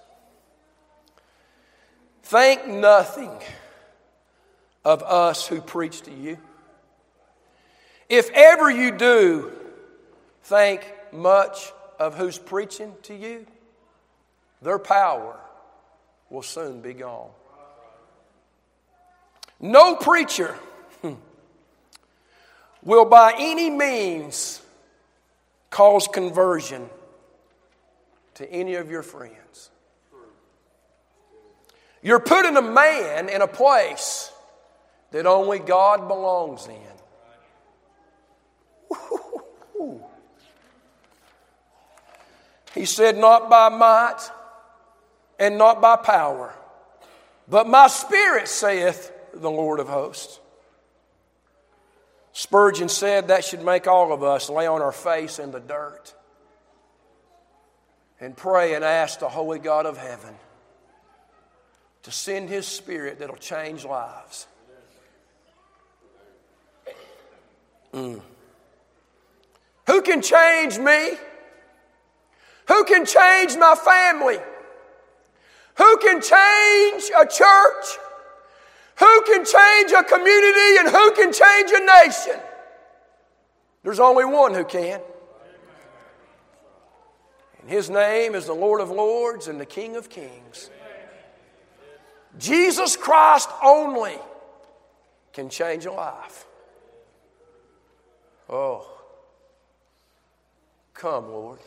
Think 2.24 2.68
nothing 2.68 3.38
of 4.86 5.04
us 5.04 5.46
who 5.46 5.60
preach 5.60 6.04
to 6.04 6.12
you. 6.12 6.38
If 8.08 8.30
ever 8.30 8.72
you 8.72 8.92
do 8.92 9.52
think 10.44 10.90
much 11.12 11.74
of 12.00 12.16
who's 12.16 12.38
preaching 12.38 12.94
to 13.04 13.14
you, 13.14 13.46
their 14.62 14.80
power 14.80 15.38
will 16.30 16.44
soon 16.44 16.80
be 16.80 16.94
gone. 16.94 17.32
No 19.60 19.98
preacher 19.98 20.58
will 22.84 23.06
by 23.06 23.34
any 23.38 23.70
means 23.70 24.62
cause 25.70 26.08
conversion 26.08 26.90
to 28.36 28.50
any 28.52 28.76
of 28.76 28.90
your 28.90 29.04
friends. 29.04 29.70
You're 32.02 32.20
putting 32.20 32.56
a 32.56 32.62
man 32.62 33.28
in 33.30 33.42
a 33.42 33.48
place 33.48 34.32
that 35.12 35.26
only 35.26 35.60
God 35.60 36.08
belongs 36.08 36.68
in. 36.68 36.76
He 42.74 42.86
said, 42.86 43.18
Not 43.18 43.50
by 43.50 43.70
might 43.70 44.20
and 45.40 45.58
not 45.58 45.82
by 45.82 45.96
power, 45.96 46.54
but 47.48 47.68
my 47.68 47.88
spirit 47.88 48.48
saith 48.48 49.12
the 49.34 49.50
Lord 49.50 49.80
of 49.80 49.88
hosts. 49.88 50.39
Spurgeon 52.40 52.88
said 52.88 53.28
that 53.28 53.44
should 53.44 53.66
make 53.66 53.86
all 53.86 54.14
of 54.14 54.24
us 54.24 54.50
lay 54.50 54.66
on 54.66 54.82
our 54.82 54.94
face 54.94 55.40
in 55.40 55.52
the 55.52 55.60
dirt 55.60 56.14
and 58.22 58.34
pray 58.38 58.76
and 58.76 58.86
ask 58.86 59.20
the 59.20 59.28
Holy 59.28 59.60
God 59.60 59.86
of 59.86 59.98
heaven 59.98 60.34
to 62.04 62.12
send 62.14 62.48
His 62.48 62.66
Spirit 62.66 63.20
that'll 63.20 63.36
change 63.36 63.84
lives. 63.84 64.48
Mm. 67.94 68.22
Who 69.88 70.02
can 70.02 70.22
change 70.22 70.78
me? 70.78 71.18
Who 72.70 72.86
can 72.86 73.06
change 73.06 73.58
my 73.58 73.76
family? 73.76 74.38
Who 75.76 75.98
can 75.98 76.22
change 76.22 77.12
a 77.20 77.26
church? 77.26 78.00
Who 79.00 79.22
can 79.22 79.46
change 79.46 79.92
a 79.92 80.04
community 80.04 80.78
and 80.80 80.90
who 80.90 81.12
can 81.12 81.32
change 81.32 81.72
a 81.72 82.06
nation? 82.06 82.42
There's 83.82 84.00
only 84.00 84.26
one 84.26 84.54
who 84.54 84.66
can. 84.66 85.00
And 87.62 87.70
his 87.70 87.90
name 87.90 88.36
is 88.36 88.46
the 88.46 88.54
Lord 88.54 88.82
of 88.82 88.90
Lords 88.90 89.48
and 89.48 89.60
the 89.60 89.66
King 89.66 89.96
of 89.96 90.10
Kings. 90.10 90.70
Jesus 92.38 92.98
Christ 92.98 93.50
only 93.64 94.18
can 95.32 95.50
change 95.50 95.86
a 95.86 95.92
life. 95.92 96.46
Oh, 98.50 98.86
come, 100.94 101.30
Lord. 101.30 101.60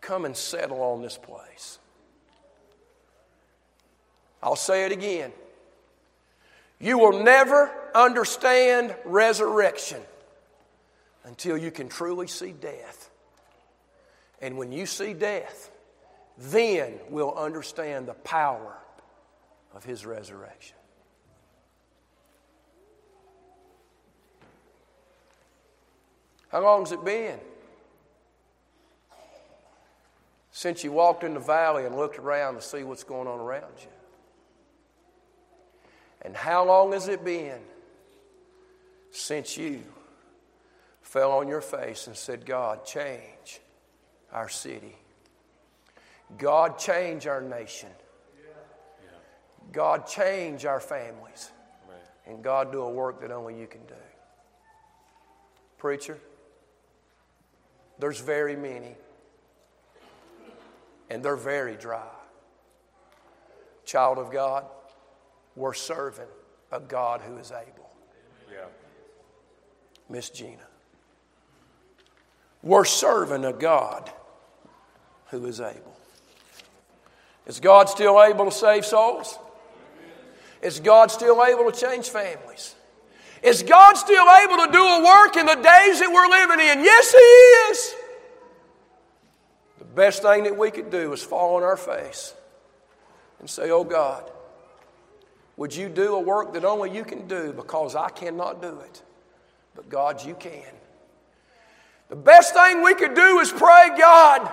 Come 0.00 0.24
and 0.24 0.36
settle 0.36 0.80
on 0.80 1.02
this 1.02 1.18
place. 1.18 1.80
I'll 4.40 4.54
say 4.54 4.84
it 4.84 4.92
again. 4.92 5.32
You 6.78 6.98
will 6.98 7.22
never 7.22 7.70
understand 7.94 8.94
resurrection 9.04 10.00
until 11.24 11.56
you 11.56 11.70
can 11.70 11.88
truly 11.88 12.26
see 12.26 12.52
death. 12.52 13.10
And 14.40 14.58
when 14.58 14.72
you 14.72 14.86
see 14.86 15.14
death, 15.14 15.70
then 16.38 16.94
we'll 17.08 17.34
understand 17.34 18.06
the 18.06 18.14
power 18.14 18.76
of 19.74 19.84
His 19.84 20.04
resurrection. 20.04 20.76
How 26.48 26.62
long's 26.62 26.92
it 26.92 27.04
been? 27.04 27.38
since 30.56 30.82
you 30.82 30.90
walked 30.90 31.22
in 31.22 31.34
the 31.34 31.40
valley 31.40 31.84
and 31.84 31.94
looked 31.96 32.18
around 32.18 32.54
to 32.54 32.62
see 32.62 32.82
what's 32.82 33.04
going 33.04 33.28
on 33.28 33.38
around 33.38 33.74
you? 33.78 33.88
And 36.26 36.36
how 36.36 36.64
long 36.64 36.90
has 36.90 37.06
it 37.06 37.24
been 37.24 37.60
since 39.12 39.56
you 39.56 39.84
fell 41.00 41.30
on 41.30 41.46
your 41.46 41.60
face 41.60 42.08
and 42.08 42.16
said, 42.16 42.44
God, 42.44 42.84
change 42.84 43.60
our 44.32 44.48
city? 44.48 44.96
God, 46.36 46.80
change 46.80 47.28
our 47.28 47.40
nation. 47.40 47.90
God, 49.70 50.08
change 50.08 50.66
our 50.66 50.80
families. 50.80 51.52
And 52.26 52.42
God, 52.42 52.72
do 52.72 52.80
a 52.80 52.90
work 52.90 53.20
that 53.20 53.30
only 53.30 53.56
you 53.60 53.68
can 53.68 53.86
do. 53.86 53.94
Preacher, 55.78 56.18
there's 58.00 58.18
very 58.18 58.56
many 58.56 58.96
and 61.08 61.22
they're 61.22 61.36
very 61.36 61.76
dry. 61.76 62.02
Child 63.84 64.18
of 64.18 64.32
God, 64.32 64.64
we're 65.56 65.74
serving 65.74 66.26
a 66.70 66.80
God 66.80 67.22
who 67.22 67.36
is 67.38 67.50
able. 67.50 67.90
Yeah. 68.52 68.66
Miss 70.08 70.30
Gina. 70.30 70.66
We're 72.62 72.84
serving 72.84 73.44
a 73.44 73.52
God 73.52 74.10
who 75.30 75.46
is 75.46 75.60
able. 75.60 75.96
Is 77.46 77.60
God 77.60 77.88
still 77.88 78.22
able 78.22 78.44
to 78.44 78.50
save 78.50 78.84
souls? 78.84 79.38
Is 80.62 80.80
God 80.80 81.10
still 81.10 81.44
able 81.44 81.70
to 81.70 81.80
change 81.80 82.08
families? 82.08 82.74
Is 83.42 83.62
God 83.62 83.96
still 83.96 84.26
able 84.28 84.66
to 84.66 84.72
do 84.72 84.82
a 84.82 85.04
work 85.04 85.36
in 85.36 85.46
the 85.46 85.54
days 85.54 86.00
that 86.00 86.10
we're 86.12 86.28
living 86.28 86.60
in? 86.60 86.84
Yes, 86.84 87.12
He 87.12 87.18
is 87.18 87.94
The 89.78 89.84
best 89.84 90.22
thing 90.22 90.44
that 90.44 90.56
we 90.56 90.70
could 90.70 90.90
do 90.90 91.12
is 91.12 91.22
fall 91.22 91.56
on 91.56 91.62
our 91.62 91.76
face 91.76 92.34
and 93.38 93.48
say, 93.48 93.70
Oh 93.70 93.84
God, 93.84 94.28
would 95.56 95.74
you 95.74 95.88
do 95.88 96.14
a 96.14 96.20
work 96.20 96.52
that 96.52 96.64
only 96.64 96.94
you 96.94 97.04
can 97.04 97.26
do 97.26 97.52
because 97.52 97.94
I 97.96 98.10
cannot 98.10 98.60
do 98.60 98.80
it? 98.80 99.02
But 99.74 99.88
God, 99.88 100.24
you 100.24 100.34
can. 100.34 100.62
The 102.08 102.16
best 102.16 102.54
thing 102.54 102.82
we 102.82 102.94
could 102.94 103.14
do 103.14 103.40
is 103.40 103.50
pray, 103.50 103.90
God, 103.98 104.48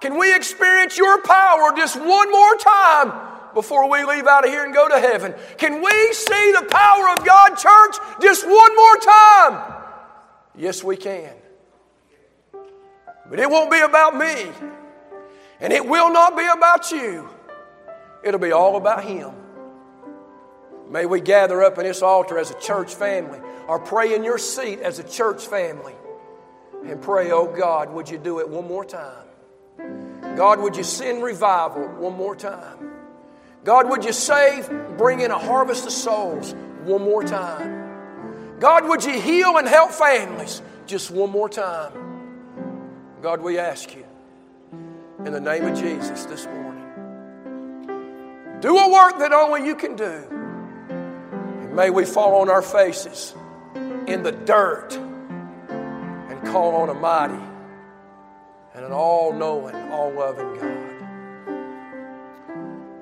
can 0.00 0.18
we 0.18 0.34
experience 0.34 0.98
your 0.98 1.22
power 1.22 1.72
just 1.76 1.96
one 1.96 2.30
more 2.30 2.56
time 2.56 3.28
before 3.54 3.90
we 3.90 4.04
leave 4.04 4.26
out 4.26 4.44
of 4.44 4.50
here 4.50 4.64
and 4.64 4.74
go 4.74 4.88
to 4.88 4.98
heaven? 4.98 5.34
Can 5.56 5.82
we 5.82 6.12
see 6.12 6.52
the 6.52 6.66
power 6.68 7.08
of 7.08 7.24
God, 7.24 7.54
church, 7.54 7.96
just 8.20 8.46
one 8.46 8.76
more 8.76 8.96
time? 8.96 9.74
Yes, 10.56 10.84
we 10.84 10.96
can. 10.96 11.32
But 13.30 13.38
it 13.38 13.48
won't 13.50 13.70
be 13.70 13.80
about 13.80 14.16
me, 14.16 14.50
and 15.60 15.72
it 15.72 15.86
will 15.86 16.12
not 16.12 16.36
be 16.36 16.46
about 16.46 16.90
you. 16.90 17.28
It'll 18.22 18.40
be 18.40 18.52
all 18.52 18.76
about 18.76 19.04
Him. 19.04 19.32
May 20.90 21.04
we 21.06 21.20
gather 21.20 21.62
up 21.62 21.78
in 21.78 21.84
this 21.84 22.02
altar 22.02 22.38
as 22.38 22.50
a 22.50 22.58
church 22.58 22.94
family, 22.94 23.40
or 23.66 23.78
pray 23.78 24.14
in 24.14 24.24
your 24.24 24.38
seat 24.38 24.80
as 24.80 24.98
a 24.98 25.04
church 25.04 25.46
family, 25.46 25.94
and 26.84 27.00
pray, 27.02 27.30
oh 27.30 27.46
God, 27.46 27.92
would 27.92 28.08
you 28.08 28.16
do 28.18 28.40
it 28.40 28.48
one 28.48 28.66
more 28.66 28.84
time? 28.84 29.26
God, 30.36 30.60
would 30.60 30.76
you 30.76 30.84
send 30.84 31.22
revival 31.22 31.86
one 31.86 32.14
more 32.14 32.34
time? 32.34 32.92
God, 33.64 33.90
would 33.90 34.04
you 34.04 34.12
save, 34.12 34.70
bring 34.96 35.20
in 35.20 35.30
a 35.30 35.38
harvest 35.38 35.84
of 35.84 35.92
souls 35.92 36.54
one 36.84 37.02
more 37.02 37.22
time? 37.22 38.56
God, 38.58 38.88
would 38.88 39.04
you 39.04 39.20
heal 39.20 39.58
and 39.58 39.68
help 39.68 39.90
families 39.90 40.62
just 40.86 41.10
one 41.10 41.30
more 41.30 41.48
time? 41.48 41.92
God, 43.20 43.42
we 43.42 43.58
ask 43.58 43.94
you 43.94 44.06
in 45.24 45.32
the 45.32 45.40
name 45.40 45.66
of 45.66 45.78
Jesus 45.78 46.24
this 46.24 46.46
morning. 46.46 46.86
Do 48.60 48.76
a 48.76 48.90
work 48.90 49.18
that 49.18 49.32
only 49.32 49.66
you 49.66 49.74
can 49.74 49.94
do. 49.94 50.37
May 51.72 51.90
we 51.90 52.04
fall 52.04 52.40
on 52.40 52.48
our 52.50 52.62
faces 52.62 53.34
in 54.06 54.22
the 54.22 54.32
dirt 54.32 54.96
and 54.96 56.46
call 56.46 56.76
on 56.76 56.88
a 56.88 56.94
mighty 56.94 57.42
and 58.74 58.84
an 58.84 58.92
all 58.92 59.32
knowing, 59.32 59.74
all 59.90 60.12
loving 60.12 60.54
God 60.54 60.88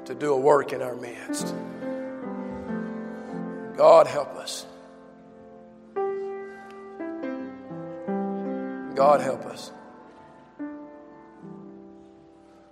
to 0.06 0.14
do 0.14 0.32
a 0.32 0.38
work 0.38 0.72
in 0.72 0.82
our 0.82 0.94
midst. 0.96 1.54
God, 3.76 4.06
help 4.06 4.34
us. 4.36 4.66
God, 8.94 9.20
help 9.20 9.44
us. 9.44 9.70